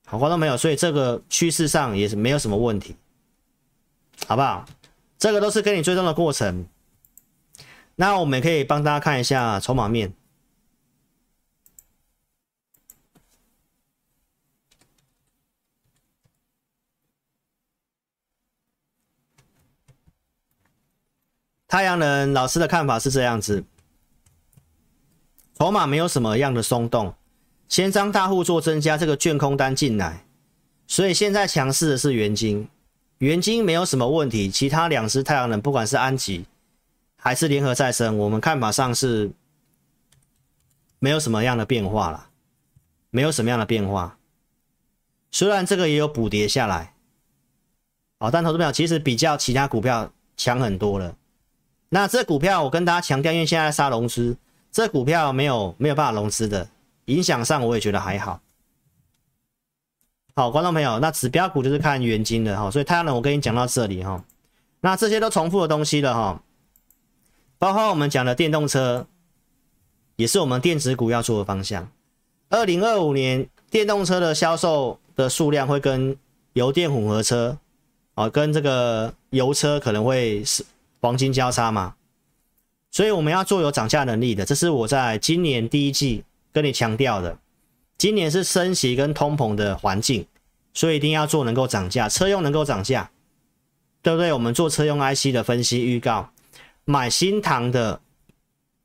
[0.05, 2.95] 好，观众朋友，所以这个趋势上也是没有什么问题，
[4.25, 4.65] 好不好？
[5.17, 6.67] 这个都是跟你追踪的过程，
[7.95, 10.13] 那我们也可以帮大家看一下筹码面。
[21.73, 23.63] 太阳能老师的看法是这样子，
[25.57, 27.15] 筹码没有什么样的松动，
[27.67, 30.23] 先张大户做增加这个券空单进来，
[30.85, 32.69] 所以现在强势的是元晶，
[33.17, 36.45] 元晶没有什么问题，其他两只太阳能不管是安吉
[37.15, 39.31] 还是联合再生，我们看法上是
[40.99, 42.29] 没有什么样的变化了，
[43.09, 44.19] 没有什么样的变化，
[45.31, 46.93] 虽然这个也有补跌下来，
[48.19, 51.17] 好，但投资票其实比较其他股票强很多了。
[51.93, 54.35] 那这股票我跟大家强调，因为现在杀融资，
[54.71, 56.67] 这股票没有没有办法融资的
[57.05, 58.41] 影响上，我也觉得还好。
[60.35, 64.25] 好，观众朋友，那指标股就是看元金的哈，所以太阳能我跟你讲到这里哈，
[64.81, 66.41] 那这些都重复的东西了哈，
[67.59, 69.05] 包括我们讲的电动车，
[70.15, 71.87] 也是我们电子股要做的方向。
[72.49, 76.17] 二零二五年电动车的销售的数量会跟
[76.53, 77.55] 油电混合车
[78.15, 80.65] 啊，跟这个油车可能会是。
[81.03, 81.95] 黄金交叉嘛，
[82.89, 86.23] 所以我们要做有涨价能力的，这是我在今年第一季
[86.53, 87.37] 跟你强调的。
[87.97, 90.25] 今年是升息跟通膨的环境，
[90.73, 93.11] 所以一定要做能够涨价，车用能够涨价，
[94.01, 94.31] 对不对？
[94.31, 96.31] 我们做车用 IC 的分析预告，
[96.85, 97.99] 买新唐的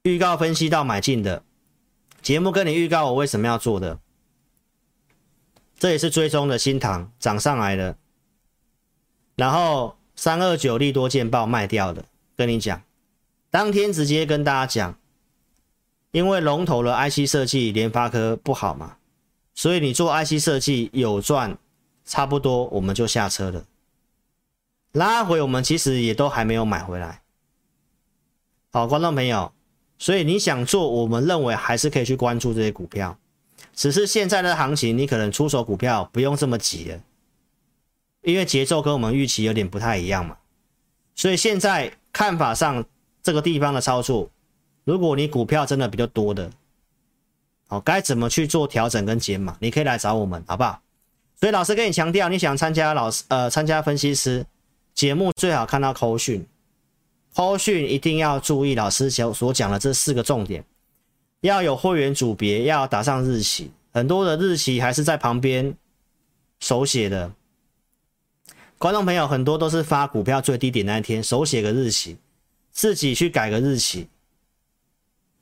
[0.03, 1.45] 预告分析到买进的
[2.21, 4.01] 节目跟你预告我为什么要做的，
[5.79, 7.97] 这也是追踪的新唐涨上来的，
[9.37, 9.98] 然后。
[10.19, 12.05] 三二九利多见报卖掉的，
[12.37, 12.83] 跟你讲，
[13.53, 14.99] 当天直接跟大家讲，
[16.11, 18.97] 因为龙头的 IC 设计联发科不好嘛，
[19.55, 21.57] 所以你做 IC 设计有赚，
[22.05, 23.65] 差不多我们就下车了。
[24.91, 27.23] 拉回我们其实也都还没有买回来。
[28.73, 29.53] 好，观众朋友，
[30.01, 33.17] 所以你想做，我们认为还是可以去关注这些股票，
[33.73, 37.01] 只是现在的行情，你可能出手股票不用这么急了。
[38.23, 40.37] 因为节奏跟我们预期有点不太一样嘛，
[41.15, 42.85] 所以现在看法上
[43.23, 44.29] 这个地方的操作，
[44.85, 46.51] 如果你股票真的比较多的，
[47.69, 50.81] 好，该怎么去做调整跟减码，你可以来找我们，好不好？
[51.41, 54.45] 所以老师跟你强调，你想参加老师呃参加分析师
[54.95, 56.45] 节目，最好看到扣讯，
[57.35, 60.65] 扣讯一定要注意老师所所讲的这四个重点，
[61.43, 65.73] 要有会员组别，要打上日期，很多的日期还是在旁边
[66.59, 67.33] 手写的。
[68.79, 72.17] 观众朋友很多都是发股票最低点那一天，手写个日期，
[72.71, 74.07] 自己去改个日期。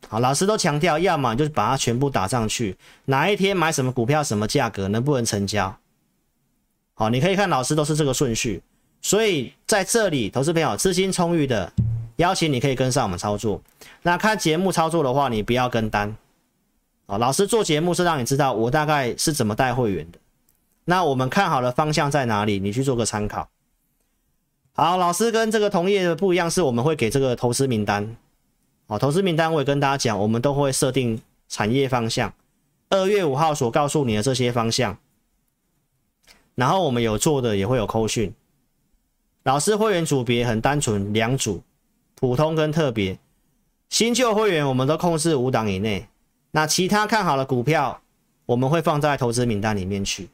[0.08, 5.76] 好，老师都强调，要么就是把它全部打上去，哪一天买什么股票，什么价格，能不能成交？
[6.94, 8.62] 好，你可以看老师都是这个顺序。
[9.02, 11.70] 所以在这里，投资朋友资金充裕的，
[12.16, 13.60] 邀请你可以跟上我们操作。
[14.00, 16.16] 那看节目操作的话，你不要跟单。
[17.06, 20.18] 好，老师做节目是让你知道我大概是怎么带会员的。
[20.86, 22.58] 那我们看好的方向在哪里？
[22.58, 23.48] 你去做个参考。
[24.72, 28.16] 好，老师跟这个同业的不一样，是我们会给这个投资名单。
[28.86, 32.32] 好，投资名单我也跟大家讲，我们都会设定产业方向。
[32.88, 34.96] 二月五号所告诉你的这些方向，
[36.54, 38.32] 然后我们有做的也会有扣讯。
[39.42, 41.62] 老师会员组别很单纯，两组，
[42.14, 43.18] 普通跟特别。
[43.88, 46.06] 新旧会员我们都控制五档以内。
[46.52, 48.00] 那其他看好的股票，
[48.44, 50.28] 我们会放在投资名单里面去。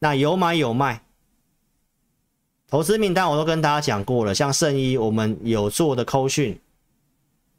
[0.00, 1.02] 那有买有卖。
[2.68, 6.60] 投资名单我都跟大家讲过了，像圣衣我们有做的扣讯，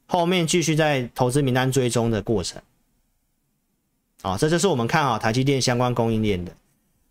[0.06, 2.62] 后面继续在投资名单追踪的过程。
[4.22, 6.56] 啊，这就是我们看好台积电相关供应链的，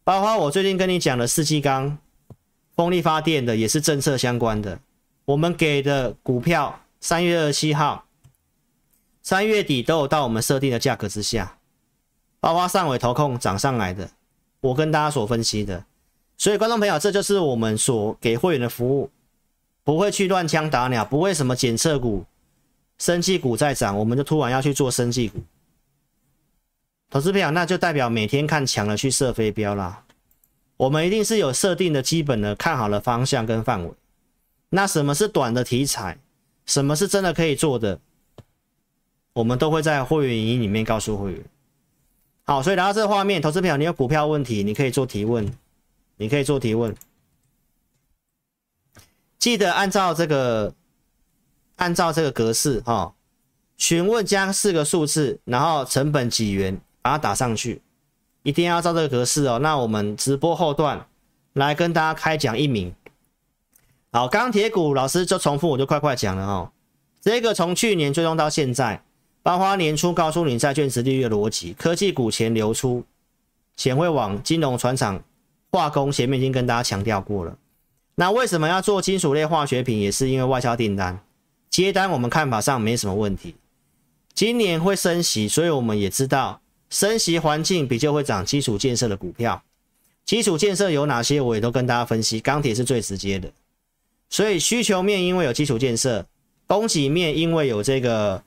[0.04, 1.98] 包括我最近跟你讲的四季钢、
[2.74, 4.80] 风力发电的，也是政策相关的。
[5.26, 8.06] 我们给的股票，三月二十七号、
[9.22, 11.58] 三月底都有到我们设定的价格之下，
[12.40, 14.10] 包括上尾投控涨上来的，
[14.60, 15.84] 我跟大家所分析的。
[16.36, 19.10] 所以，观众朋友，这就是我们所给会员的服务，
[19.84, 22.24] 不会去乱枪打鸟，不会什么检测股、
[22.98, 25.38] 生技股在涨，我们就突然要去做生技股。
[27.10, 30.04] 投资票，那就代表每天看强了去射飞镖啦。
[30.76, 33.92] 我们一定是有设定的基本的看好的方向跟范围。
[34.70, 36.16] 那什么是短的题材？
[36.64, 38.00] 什么是真的可以做的？
[39.32, 41.44] 我们都会在会员营里面告诉会员。
[42.50, 45.48] 好，所以来到这个画面，投资票，你有股票问题，你可以做提问。
[46.16, 46.92] 你可以做提问，
[49.38, 50.74] 记得按照这个，
[51.76, 53.14] 按照这个格式哈，
[53.78, 57.80] 询问加四个数字，然后成本几元，把它打上去，
[58.42, 59.60] 一定要照这个格式哦。
[59.60, 61.06] 那我们直播后段
[61.52, 62.92] 来跟大家开讲一名。
[64.10, 66.72] 好，钢铁股老师就重复，我就快快讲了哦。
[67.20, 69.04] 这个从去年追踪到现在，
[69.42, 73.04] 包括年初告诉你债券值利率的逻辑，科技股钱流出，
[73.76, 75.22] 钱会往金融船厂。
[75.72, 77.56] 化工前面已经跟大家强调过了，
[78.16, 80.00] 那为什么要做金属类化学品？
[80.00, 81.20] 也是因为外销订单
[81.68, 83.54] 接单，我们看法上没什么问题。
[84.34, 89.62] 今年会升息，所以我们也知道升息环境比较会涨基础建设的股票。
[90.24, 91.40] 基础建设有哪些？
[91.40, 93.52] 我也都跟大家分析，钢铁是最直接的。
[94.28, 96.26] 所以需求面因为有基础建设，
[96.66, 98.42] 供给面因为有这个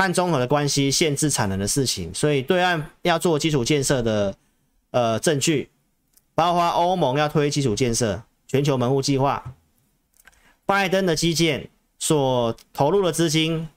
[0.00, 4.34] 碳中和的关系，限制产能的事情，所以对岸要做基础建设的
[4.92, 5.68] 呃证据。
[6.34, 9.54] 包括欧盟要推基础建设、全球门户计划，
[10.64, 13.68] 拜登的基建所投入的资金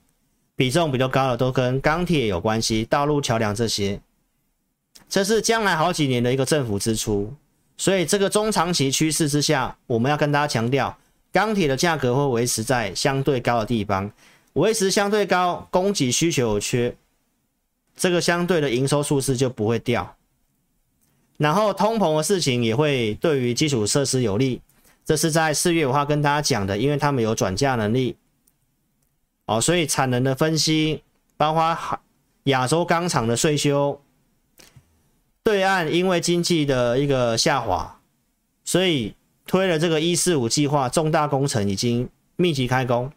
[0.55, 3.99] 比重比较高的，都跟钢铁有关系，道路桥梁这些，
[5.09, 7.33] 这是将来好几年的一个政府支出。
[7.75, 10.97] 所以这个中长期趋势之下，我们要跟大家强调，
[11.33, 14.09] 钢铁的价格会维持在相对高的地方，
[14.53, 16.95] 维持相对高，供给需求有缺，
[17.95, 20.15] 这个相对的营收数字就不会掉。
[21.37, 24.61] 然后通膨的事情也会对于基础设施有利，
[25.03, 28.15] 这是在四月五号跟大家讲的，因为他们有转嫁能力，
[29.47, 31.01] 哦，所以产能的分析，
[31.35, 31.99] 包括
[32.43, 33.99] 亚洲钢厂的税修，
[35.41, 37.99] 对岸因为经济的一个下滑，
[38.63, 39.15] 所以
[39.47, 43.11] 推了这个一四五计划，重大工程已经密集开工，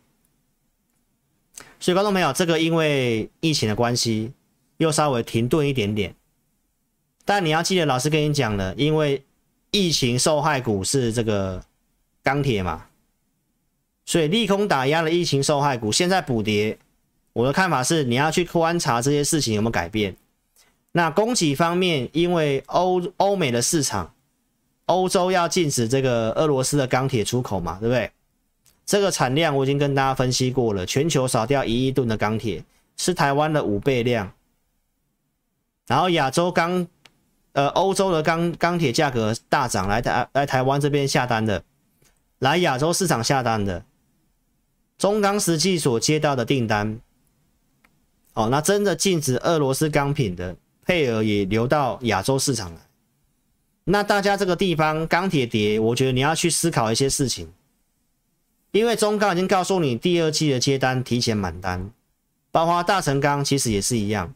[1.79, 4.33] 所以观众朋友，这个因为疫情的关系，
[4.79, 6.14] 又稍微停顿一点点。
[7.24, 9.22] 但你要记得，老师跟你讲了，因为
[9.70, 11.62] 疫情受害股是这个
[12.22, 12.87] 钢铁嘛，
[14.05, 16.79] 所以利空打压了疫情受害股，现在补跌。
[17.33, 20.16] 我的看法是，你要去观察这些事情有没有改变。
[20.93, 23.83] 那供给方面，因为欧欧美的市。
[23.83, 24.14] 场，
[24.87, 28.09] 欧洲要禁止这个俄罗斯的钢铁出口嘛，对不对？
[28.87, 32.64] 这个产量我已经跟大家分析过了，全球少掉一亿吨的钢铁，
[32.97, 34.32] 是台湾的五倍量。
[35.89, 36.87] 然后亚洲钢
[37.53, 41.64] 呃，欧洲的钢钢铁价格大涨，来台来台湾这边下单的，
[42.39, 43.84] 来亚洲市场下单的，
[44.99, 47.01] 中钢实际所接到的订单，
[48.34, 52.80] 哦，那真的禁止俄罗斯钢品的配额也流到亚洲市场来。
[53.84, 57.49] 那大家这个地方钢铁跌，我觉得你要去思考一些事情，
[58.79, 61.91] 因为中钢已经告诉你第二季的接单提前满单，
[62.51, 64.35] 包括大成钢其实也是一样，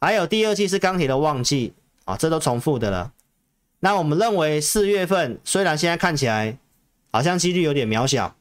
[0.00, 1.74] 还有第二季是钢铁的旺季。
[2.04, 3.12] 啊，这都重复的了。
[3.78, 6.58] 那我们认为四月份虽然现在看起来
[7.12, 8.34] 好像几率有点渺小，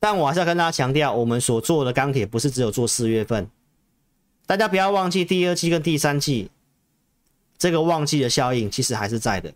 [0.00, 3.48] 但我还是要跟大家强调，我们所做的钢铁不是只有做四月份，
[4.44, 6.50] 大家不要忘记第二季跟第三季
[7.56, 9.54] 这个旺季的效应其实还是在的。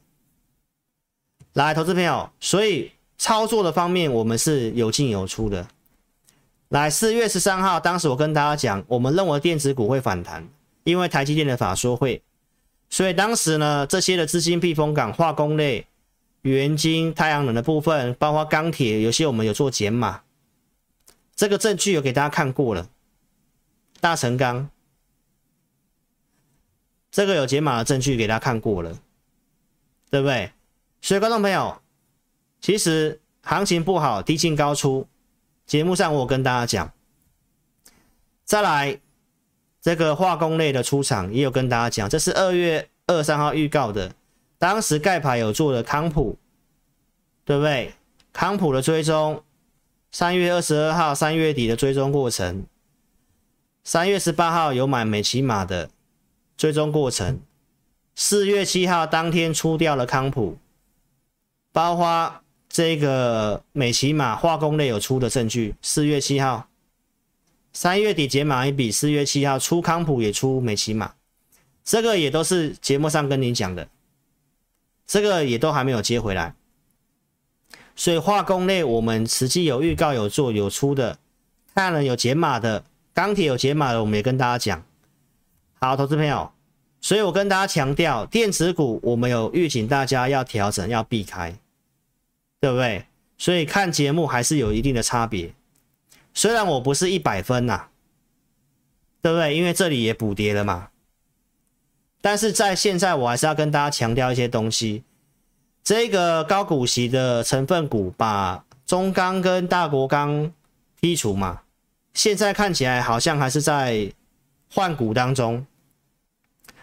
[1.55, 5.67] 来，投资朋友，所以操作的方面我们是有进有出的。
[6.69, 10.49] 来，四月十三号，当时我跟大家讲，我们认为电子股会反弹，
[10.85, 12.23] 因为台积电的法说会。
[12.91, 15.87] 所以当时呢，这些的资金避风港、化工类、
[16.43, 20.23] 元晶、太阳能的部分，包括钢铁，有些我们有做减码，
[21.35, 22.89] 这个证据有给大家看过了。
[24.01, 24.69] 大成钢，
[27.11, 28.99] 这个有解码的证据给大家看过了，
[30.11, 30.53] 对不对？
[31.01, 31.81] 所以观众朋友，
[32.67, 35.07] 其实行情不好，低进高出，
[35.67, 36.93] 节目上我跟大家讲。
[38.45, 39.01] 再来，
[39.81, 44.13] 这个化工类的出场也有跟大家讲，这是二月二三号预告的。
[44.59, 46.37] 当时盖牌有做的康普，
[47.45, 47.95] 对不对？
[48.33, 49.45] 康普的追踪，
[50.11, 52.67] 三月二十二号三月底的追踪过程，
[53.85, 55.89] 三月十八号有买美琪玛的
[56.57, 57.41] 追踪过程，
[58.17, 60.59] 四月七号当天出掉了康普，
[61.71, 62.43] 包括
[62.77, 66.69] 这个美琪玛化工类有出的证据，四月七号，
[67.73, 71.15] 三月底解码一笔，四月七号出康普也出美琪玛，
[71.83, 73.89] 这个也都是节目上跟你讲的。
[75.07, 76.55] 这个也都还没有接回来，
[77.95, 81.17] 所以化工类我们实际有预告、有做、有出的，
[81.75, 84.85] 太阳有解码的，钢铁有解码的，我们也跟大家讲。
[85.81, 86.53] 好，投资朋友，
[87.01, 91.57] 所以我跟大家强调，电子股我们有预警大家要调整、要避开，
[92.67, 93.07] 对不对？
[93.39, 95.55] 所以看节目还是有一定的差别。
[96.35, 97.87] 虽然我不是一百分呐、
[99.23, 99.57] 对不对？
[99.57, 100.89] 因为这里也补跌了嘛。
[102.21, 105.05] 但是在现在，我还是要跟大家强调一些东西。
[105.85, 110.53] 这个高股息的成分股，把中钢跟大国钢
[111.01, 111.63] 剔除嘛，
[112.15, 114.13] 现在看起来好像还是在
[114.75, 115.65] 换股当中，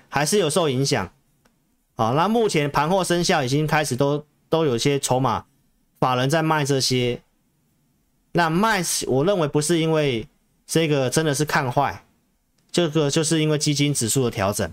[0.07, 1.11] 还是有受影响。
[1.95, 5.45] 好，那目前盘后生效已经开始都都有些筹码，
[6.03, 7.21] 法人在卖这些。
[8.33, 10.27] 那卖，我认为不是因为
[10.67, 12.03] 这个真的是看坏，
[12.73, 14.69] 这个就是因为基金指数的调整。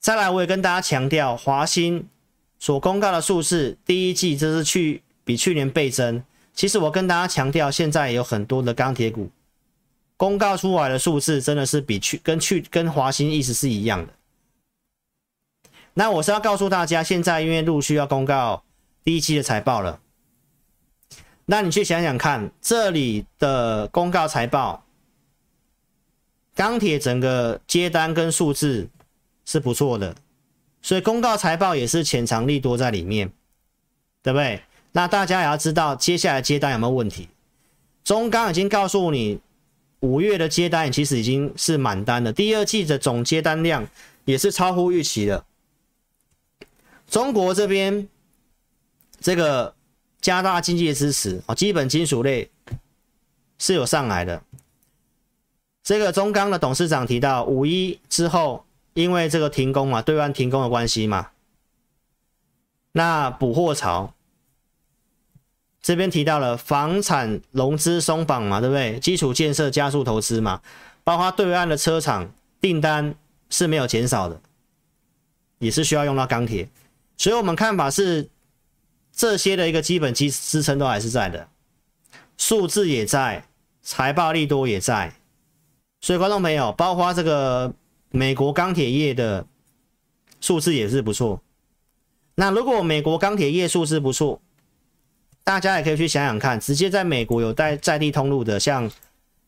[0.00, 2.08] 再来，我也跟大家强调，华兴
[2.58, 6.24] 所公告的数字，第一季这是去比去年倍增。
[6.54, 9.28] 其实我跟大家强调，现在有很多的钢铁股
[10.16, 14.14] 公告出来的数字，真的是比去跟去跟华兴意思是一样的。
[15.92, 18.62] 那我是要告诉大家，现在因为陆续要公告
[19.04, 20.00] 第一季的财报了，
[21.50, 24.84] 那你去想想看，这里的公告财报，
[26.54, 28.88] 钢铁整个接单跟数字。
[29.46, 30.14] 是不错的，
[30.80, 33.32] 所以公告财报也是潜藏利多在里面，
[34.22, 34.62] 对不对？
[34.92, 37.28] 那大家也要知道接下来接单有没有问题。
[38.04, 39.40] 中钢已经告诉你，
[40.00, 43.84] 五月的接单其实已经是满单了，第二季的总接单量
[44.24, 45.44] 也是超乎预期的。
[47.08, 48.06] 中国这边
[49.18, 49.74] 这个
[50.20, 52.50] 加大经济支持啊，基本金属类
[53.58, 54.42] 是有上来的。
[55.82, 58.64] 这个中钢的董事长提到，五一之后。
[58.92, 61.30] 因为这个停工嘛，对岸停工的关系嘛，
[62.90, 64.12] 那补货潮
[65.80, 68.98] 这边提到了房产融资松绑嘛，对不对？
[68.98, 70.60] 基础建设加速投资嘛，
[71.04, 72.28] 包括对岸的车厂
[72.60, 73.14] 订单
[73.48, 74.40] 是没有减少的，
[75.60, 76.68] 也是需要用到钢铁，
[77.16, 78.28] 所以我们看法是
[79.20, 81.46] 这些的一个基本基支撑都还是在的，
[82.38, 83.44] 数字也在，
[83.82, 85.12] 财报利多也在，
[86.00, 87.74] 所以观众朋友，包括这个。
[88.12, 89.46] 美国钢铁业的
[90.40, 91.40] 数字也是不错。
[92.34, 94.40] 那如果美国钢铁业数字不错，
[95.44, 98.90] 大家也可以去想想看，直接在美国有带在地通路的，像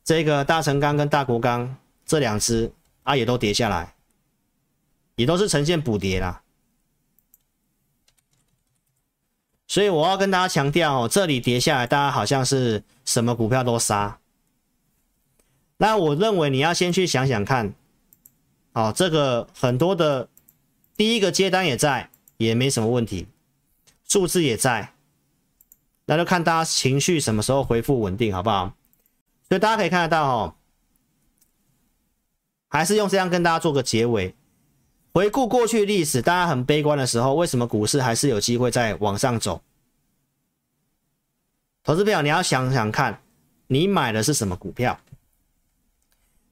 [0.05, 2.71] 这个大成钢跟大国钢这两只
[3.03, 3.95] 啊，也都跌下来，
[5.17, 6.42] 也都是呈现补跌啦。
[9.73, 14.19] 所以我要跟大家强调哦，这里跌下来，大家好像是什么股票都杀。
[15.79, 17.73] 那我认为你要先去想想看。
[18.75, 20.29] 哦，这个很多的
[20.95, 23.27] 第一个接单也在，也没什么问题，
[24.07, 24.93] 数字也在，
[26.05, 28.75] 那就看大家情绪什么时候恢复稳定，好不好？
[29.49, 30.55] 所以大家可以看得到哦，
[32.69, 34.35] 还是用这样跟大家做个结尾，
[35.13, 39.61] 回顾过去历史，大家很悲观的时候，为什么股市还是有机会再往上走？
[41.85, 43.21] 投资朋友，你要想想看，
[43.67, 44.99] 你买的是什么股票？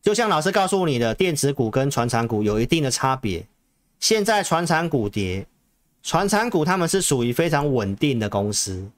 [0.03, 3.47] 就像老师告诉你的，电子股跟传产股有一定的差别。
[3.99, 5.47] 现在传产股跌，
[6.03, 8.91] 传产股他们是属于非常稳定的公司，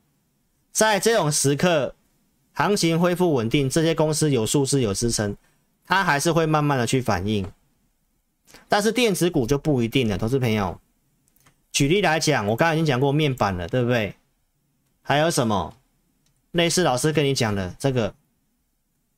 [0.73, 1.95] 在这种时刻，
[2.53, 5.37] 行情恢复稳定，这些公司有数字有支撑，
[5.87, 7.47] 它还是会慢慢的去反应。
[8.73, 10.81] 但是电子股就不一定了，投资朋友。
[11.73, 14.15] 举例来讲，我刚才已经讲过面板了，对不对？
[15.03, 15.77] 还有什么？
[16.53, 18.15] 类似老师跟你讲的这个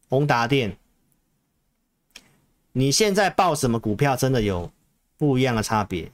[0.09, 0.77] 宏达电。
[2.73, 4.69] 你现在报什么股票，真的有
[5.17, 6.11] 不一样的差别。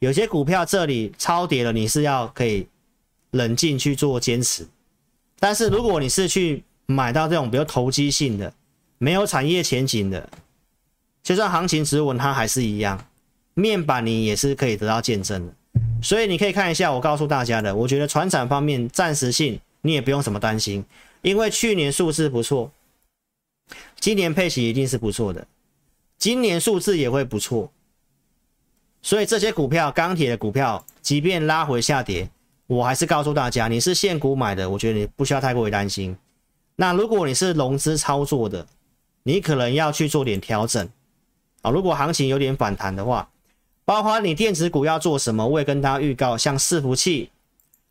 [0.00, 2.66] 有些股票这里超跌了，你是要可以
[3.30, 4.66] 冷静去做坚持。
[5.38, 8.52] 但是如果你是去买到这种比较投机性的、
[8.98, 10.28] 没有产业前景的，
[11.24, 13.04] 就算行情止稳，它还是一样，
[13.54, 15.52] 面板你也是可以得到见证的。
[16.02, 20.84] 所以你可以看一下我告诉大家的，我觉得船产方面暂时性你也不用什么担心，
[21.22, 22.70] 因为去年数字不错，
[23.98, 25.46] 今年配息一定是不错的，
[26.18, 27.72] 今年数字也会不错。
[29.00, 32.28] 所以这些股票，钢铁的股票，即便拉回下跌，
[32.66, 36.14] 我还是告诉大家，你是现股买的，我觉得你不需要太过于担心。
[36.76, 38.66] 那如果你是融资操作的，
[39.22, 40.86] 你可能要去做点调整
[41.64, 41.70] 啊。
[41.72, 43.28] 如果行情有点反弹的话，
[43.84, 47.30] 包括你电子股要做什么，我也跟大家预告，像伺服器，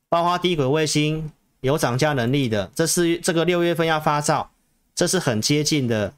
[0.10, 4.50] 包括低轨卫星有涨价能力的，这是这个六月份要发照，
[4.96, 6.14] 这是很接近的，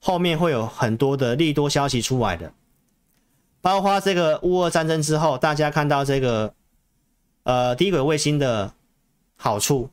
[0.00, 2.52] 后面会有很多的利多消息出来的。
[3.60, 6.54] 包括这个乌俄战争之后，大家看到这个
[7.42, 8.72] 呃低轨卫星的
[9.36, 9.90] 好处，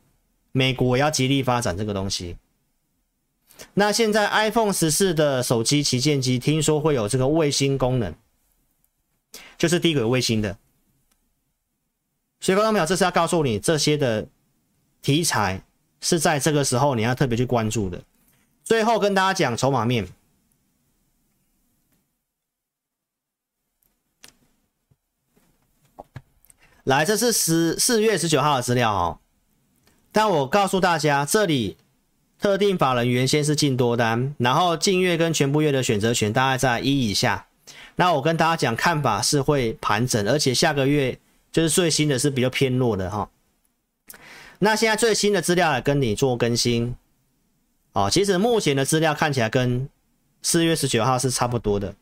[0.52, 2.36] 美国要极力发展这个东西。
[3.72, 8.14] 那现在 iPhone 十四的手机旗舰机听说会有这个卫星功能，
[9.56, 10.58] 就是低轨卫星的。
[12.40, 14.28] 所以观众朋友，这是要告诉你这些的
[15.00, 15.64] 题材
[16.00, 18.02] 是在这个时候你要特别去关注的。
[18.62, 20.06] 最后跟大家讲筹码面。
[26.84, 29.18] 来，这是十四月十九号的资料哦。
[30.12, 31.78] 但我告诉大家，这里
[32.44, 37.46] 特定法人原先是进多单，然后净月跟全部月的选择权大概在一以下。
[37.96, 41.18] 那我跟大家讲，看法是会盘整，而且下个月
[41.50, 43.30] 就是最新的是比较偏弱的哈。
[44.58, 46.94] 那现在最新的资料来跟你做更新
[47.94, 48.10] 哦。
[48.12, 49.88] 其实目前的资料看起来跟
[50.42, 51.94] 四月十九号是差不多的。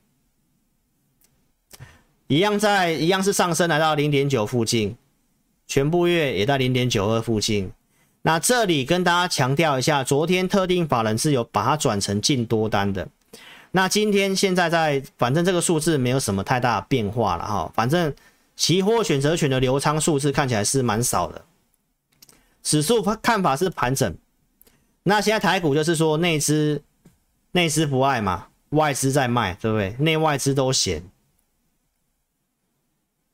[2.27, 4.97] 一样在一样是上升来到零点九附近，
[5.69, 7.71] 全部月也在零点九二附近。
[8.23, 13.07] 那这里跟大家强调一下，昨天特定法人是有把它转成净多单的。
[13.73, 17.73] 那今天现在在，反正这个数字没有什么太大变化了哈。
[17.75, 18.15] 反正
[18.55, 21.45] 期货选择权的流仓数字看起来是蛮少的，
[22.63, 24.15] 指数看法是盘整。
[25.03, 26.81] 那现在台股就是说内资
[27.51, 29.97] 内资不爱嘛，外资在卖，对不对？
[29.99, 31.03] 内外资都嫌。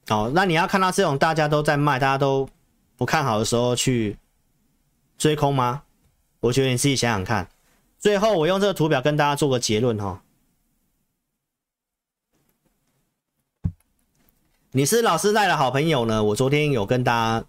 [0.08, 2.48] 哦，那你要看到这种大家都在卖，大家都
[2.96, 4.16] 不看好的时候去
[5.18, 5.82] 追空吗？
[6.40, 7.50] 我觉得你自己想想看。
[7.98, 10.22] 最后，我用这个图表跟大家做个结论哈。
[14.70, 17.46] 你是老师赖的好朋友呢，我昨天有跟大家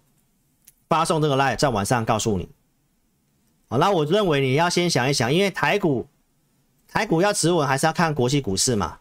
[0.88, 2.48] 发送这个赖，在晚上告诉你。
[3.68, 6.08] 好，那我认为你要先想一想，因为台股
[6.88, 8.98] 台股要止稳，还是要看国际股市嘛。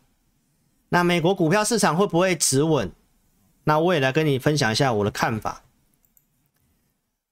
[0.90, 2.92] 那美国股票市场会不会止稳？
[3.64, 5.64] 那我也来跟你分享一下我的看法。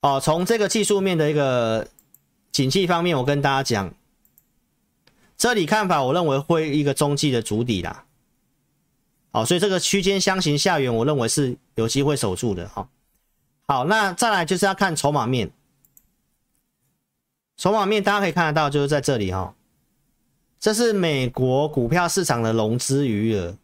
[0.02, 1.88] 哦，从这个技术面的一个
[2.52, 3.94] 景气方面，我跟大家讲，
[5.36, 8.06] 这里看法，我认为会一个中继的主底啦。
[9.32, 12.68] 哦，所以这个区间箱型下缘，我认为是有机会守住的。
[12.70, 12.88] 哈，
[13.68, 15.52] 好，那再来就是要看筹码面。
[17.58, 19.56] 筹码面大家可以看得到，就是在这里哈，
[20.60, 23.58] 这是美国股票市场的融资余额，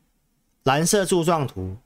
[0.63, 1.77] 蓝色柱状图。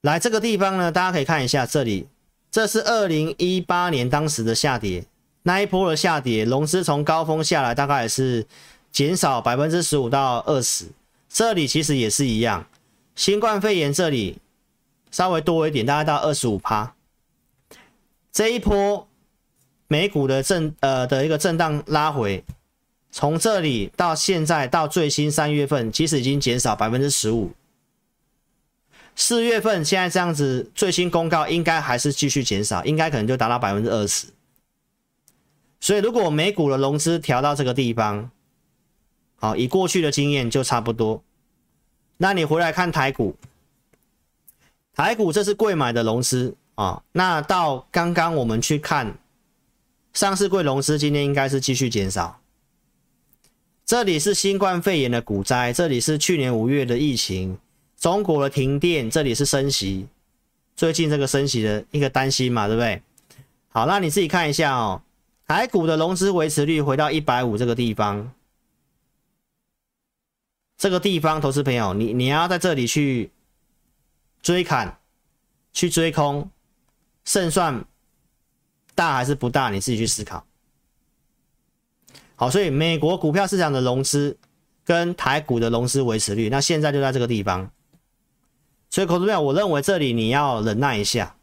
[0.00, 2.08] 来这个地方呢，大家可以看一下这里，
[2.54, 5.04] 这是二零一八年当时的下跌，
[5.42, 8.46] 那一波的下跌，融资从高峰下来，大概也是
[8.92, 10.84] 减少百分之十五到二十。
[11.28, 12.64] 这里其实也是一样，
[13.16, 14.38] 新冠肺炎这里
[15.10, 16.94] 稍微多一点，大概到二十五趴。
[18.30, 19.08] 这一波
[19.88, 22.44] 美股的震呃的一个震荡拉回，
[23.10, 27.50] 从这里到现在到最新三月份，其实已经减少百分之十五。
[29.16, 34.26] 四月份现在这样子，最新公告应该还是继续减少，应该可能就达到百分之二十。
[35.80, 38.30] 所以如果美股的融资调到这个地方，
[39.36, 41.22] 好，以过去的经验就差不多。
[42.16, 43.36] 那你回来看台股，
[44.94, 47.02] 台股这是贵买的融资啊。
[47.12, 49.18] 那到刚刚我们去看
[50.12, 52.40] 上市贵融资，今天应该是继续减少。
[53.84, 57.58] 这里是新冠肺炎的股灾，这里是去年五月的疫情。
[58.04, 60.06] 中国的停电，这里是升息，
[60.76, 63.02] 最近这个升息的一个担心嘛，对不对？
[63.70, 65.00] 好，那你自己看一下哦，
[65.46, 68.30] 台股的融资维持率回到一百五这个地方，
[70.76, 73.30] 这个地方，投资朋友，你你要在这里去
[74.42, 74.98] 追砍，
[75.72, 76.50] 去追空，
[77.24, 77.86] 胜算
[78.94, 79.70] 大还是不大？
[79.70, 80.44] 你自己去思考。
[82.36, 84.36] 好，所以美国股票市场的融资
[84.84, 87.70] 跟台股的融资维持率，那现在就在这个地方。
[88.94, 91.34] 所以，投资朋友，我认为这里你要忍耐一下，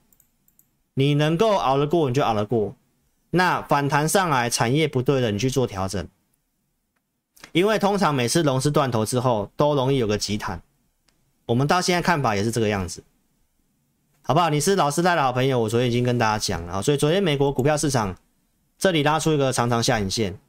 [0.93, 2.73] 你能够熬得过，你就熬得过。
[3.31, 6.07] 那反弹上来，产业不对的，你去做调整。
[7.51, 10.61] 因为通常每次融资断头之后，都容易有个急弹。
[11.45, 13.03] 我们到现在看法也是这个样子，
[14.21, 14.49] 好不好？
[14.49, 16.81] 你是老师带的好朋友，我昨天已经跟大家讲了。
[16.81, 18.15] 所以昨天美国股票市场
[18.77, 20.39] 这里拉出一个长长下影线。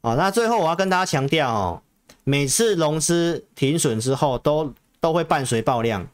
[0.00, 1.82] 好，那最后我要跟大家强调哦，
[2.22, 6.08] 每次融资停损之后，都都会伴随爆量。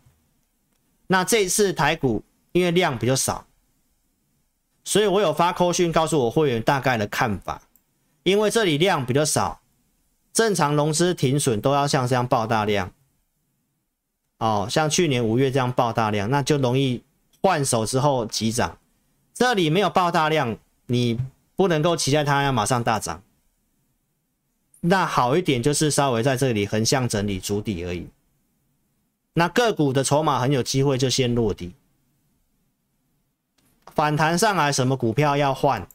[1.12, 3.44] 那这一次台股因为量比较少，
[4.84, 7.60] 所以我有发扣讯告诉我会员大概的看法。
[8.22, 9.60] 因为这里量比较少，
[10.32, 12.92] 正常融资停损都要像这样爆大量。
[14.38, 17.02] 哦，像去年五月这样爆大量，那就容易
[17.42, 18.78] 换手之后急涨。
[19.34, 20.56] 这里没有爆大量，
[20.86, 21.18] 你
[21.56, 23.20] 不能够期待它要马上大涨。
[24.82, 28.06] 那好一点就是稍微在这里横向整理筑底而已。
[29.34, 31.74] 那个股的筹码很有机会就先落底，
[33.94, 35.86] 反弹上来什么股票要换，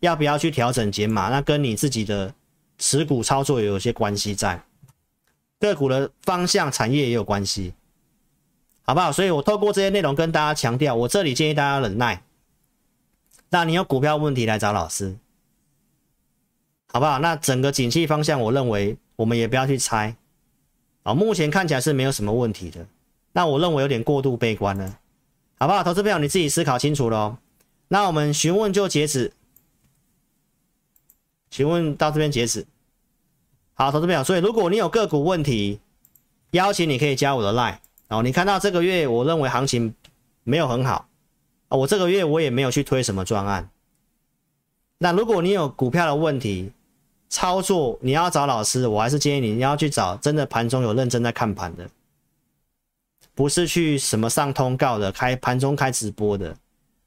[0.00, 1.28] 要不要去调整减码？
[1.28, 2.32] 那跟你自己的
[2.78, 4.64] 持股操作也有些关系在，
[5.58, 7.74] 个股的方向、产业也有关系，
[8.82, 9.10] 好不好？
[9.10, 12.22] 所以我透过这些内容跟大家强调，我这里建议大家忍耐。
[13.50, 15.16] 那你有股票问题来找老师，
[16.92, 17.18] 好不好？
[17.18, 20.16] 那整个景气方向，我认为我们也不要去猜。
[21.04, 22.84] 啊，目前看起来是没有什么问题的，
[23.32, 24.98] 那我认为有点过度悲观了，
[25.58, 25.84] 好不好？
[25.84, 27.36] 投资朋友你自己思考清楚喽。
[27.88, 29.32] 那我们询问就截止，
[31.50, 32.66] 询问到这边截止。
[33.74, 35.80] 好，投资朋友，所以如果你有个股问题，
[36.52, 37.76] 邀请你可以加我的 line
[38.08, 38.22] 哦。
[38.22, 39.94] 你看到这个月我认为行情
[40.42, 41.06] 没有很好，
[41.68, 43.68] 啊我这个月我也没有去推什么专案。
[44.96, 46.72] 那如果你有股票的问题，
[47.28, 51.88] 操作你要找老师，我还是建议你你要去找真的盘中有认真在看盘的，
[53.34, 56.54] 不是去什么上通告的，开盘中开直播的。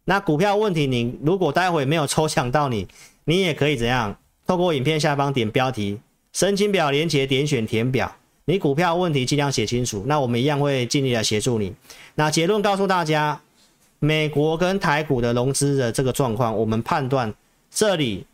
[0.03, 2.87] 那股票问题，你如果待会没有抽奖到你，
[3.23, 4.17] 你也可以怎样？
[4.45, 5.99] 透过影片下方点标题，
[6.33, 8.13] 申请表连结点选填表，
[8.45, 11.73] 你股票问题尽量写清楚，那我们一样会尽力来协助你。
[12.15, 13.41] 那结论告诉大家，
[13.99, 17.33] 美国跟台股的融资的这个状况，我们判断
[17.71, 18.25] 这里。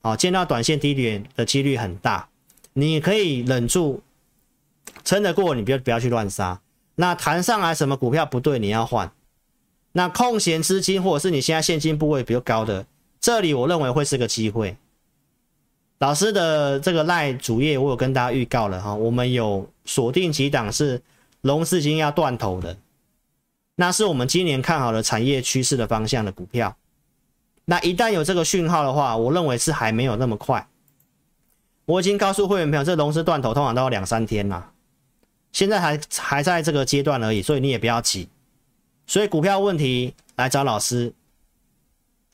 [0.00, 2.28] 好，见到短线低点的几率很大，
[2.72, 4.00] 你可以忍住，
[5.04, 6.60] 撑得过，你不要不要去乱杀。
[6.94, 9.10] 那弹上来什么股票不对，你要换。
[9.92, 12.86] 那空闲资金或者是你现在现金部位比较高的，
[13.20, 14.76] 这里我认为会是个机会。
[15.98, 21.02] 老师的这个赖主页我有跟大家预告了哈，我们有锁定几档是
[21.40, 22.76] 融资金要断头的，
[23.74, 26.76] 那是我们今年看好的产业趋势的方向的股票。
[27.70, 30.66] 那一旦有这个讯号的话，我认为是还没有那么快。
[31.84, 34.72] 我已经告诉会员朋友，这龙狮断头通常都要两三天啦，
[35.52, 38.26] 现在还还在这个阶段而已，所以你也不要急。
[39.06, 41.12] 所以股票问题来找老师，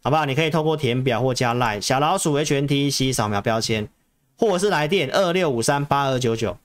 [0.05, 0.25] 好不好？
[0.25, 3.89] 你可以透过填表或加 LINE 小老鼠 H N T C 扫描标签，
[4.39, 6.57] 或者是来电二六五三八二九九。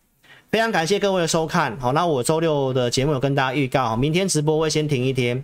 [0.52, 5.44] 非常感谢各位的收看，好，那我周六的节目有跟大家预告，明天直播会先停一天。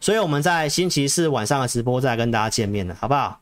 [0.00, 3.40] 所以我们在星期四晚上的直播再跟大家见面了，好不好？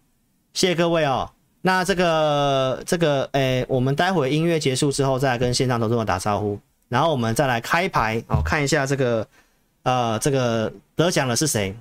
[0.55, 1.31] 谢谢各位哦。
[1.63, 9.27] 那这个这个，诶，我们待会音乐结束之后再跟线上投资者打招呼，然后我们再来开牌哦，看一下这个
[9.83, 11.77] 呃这个得奖的是谁，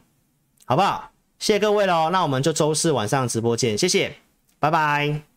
[0.66, 1.12] 好不好？
[1.38, 2.10] 谢谢各位喽。
[2.10, 4.16] 那我们就周四晚上直播见，谢谢，
[4.60, 5.35] 拜拜。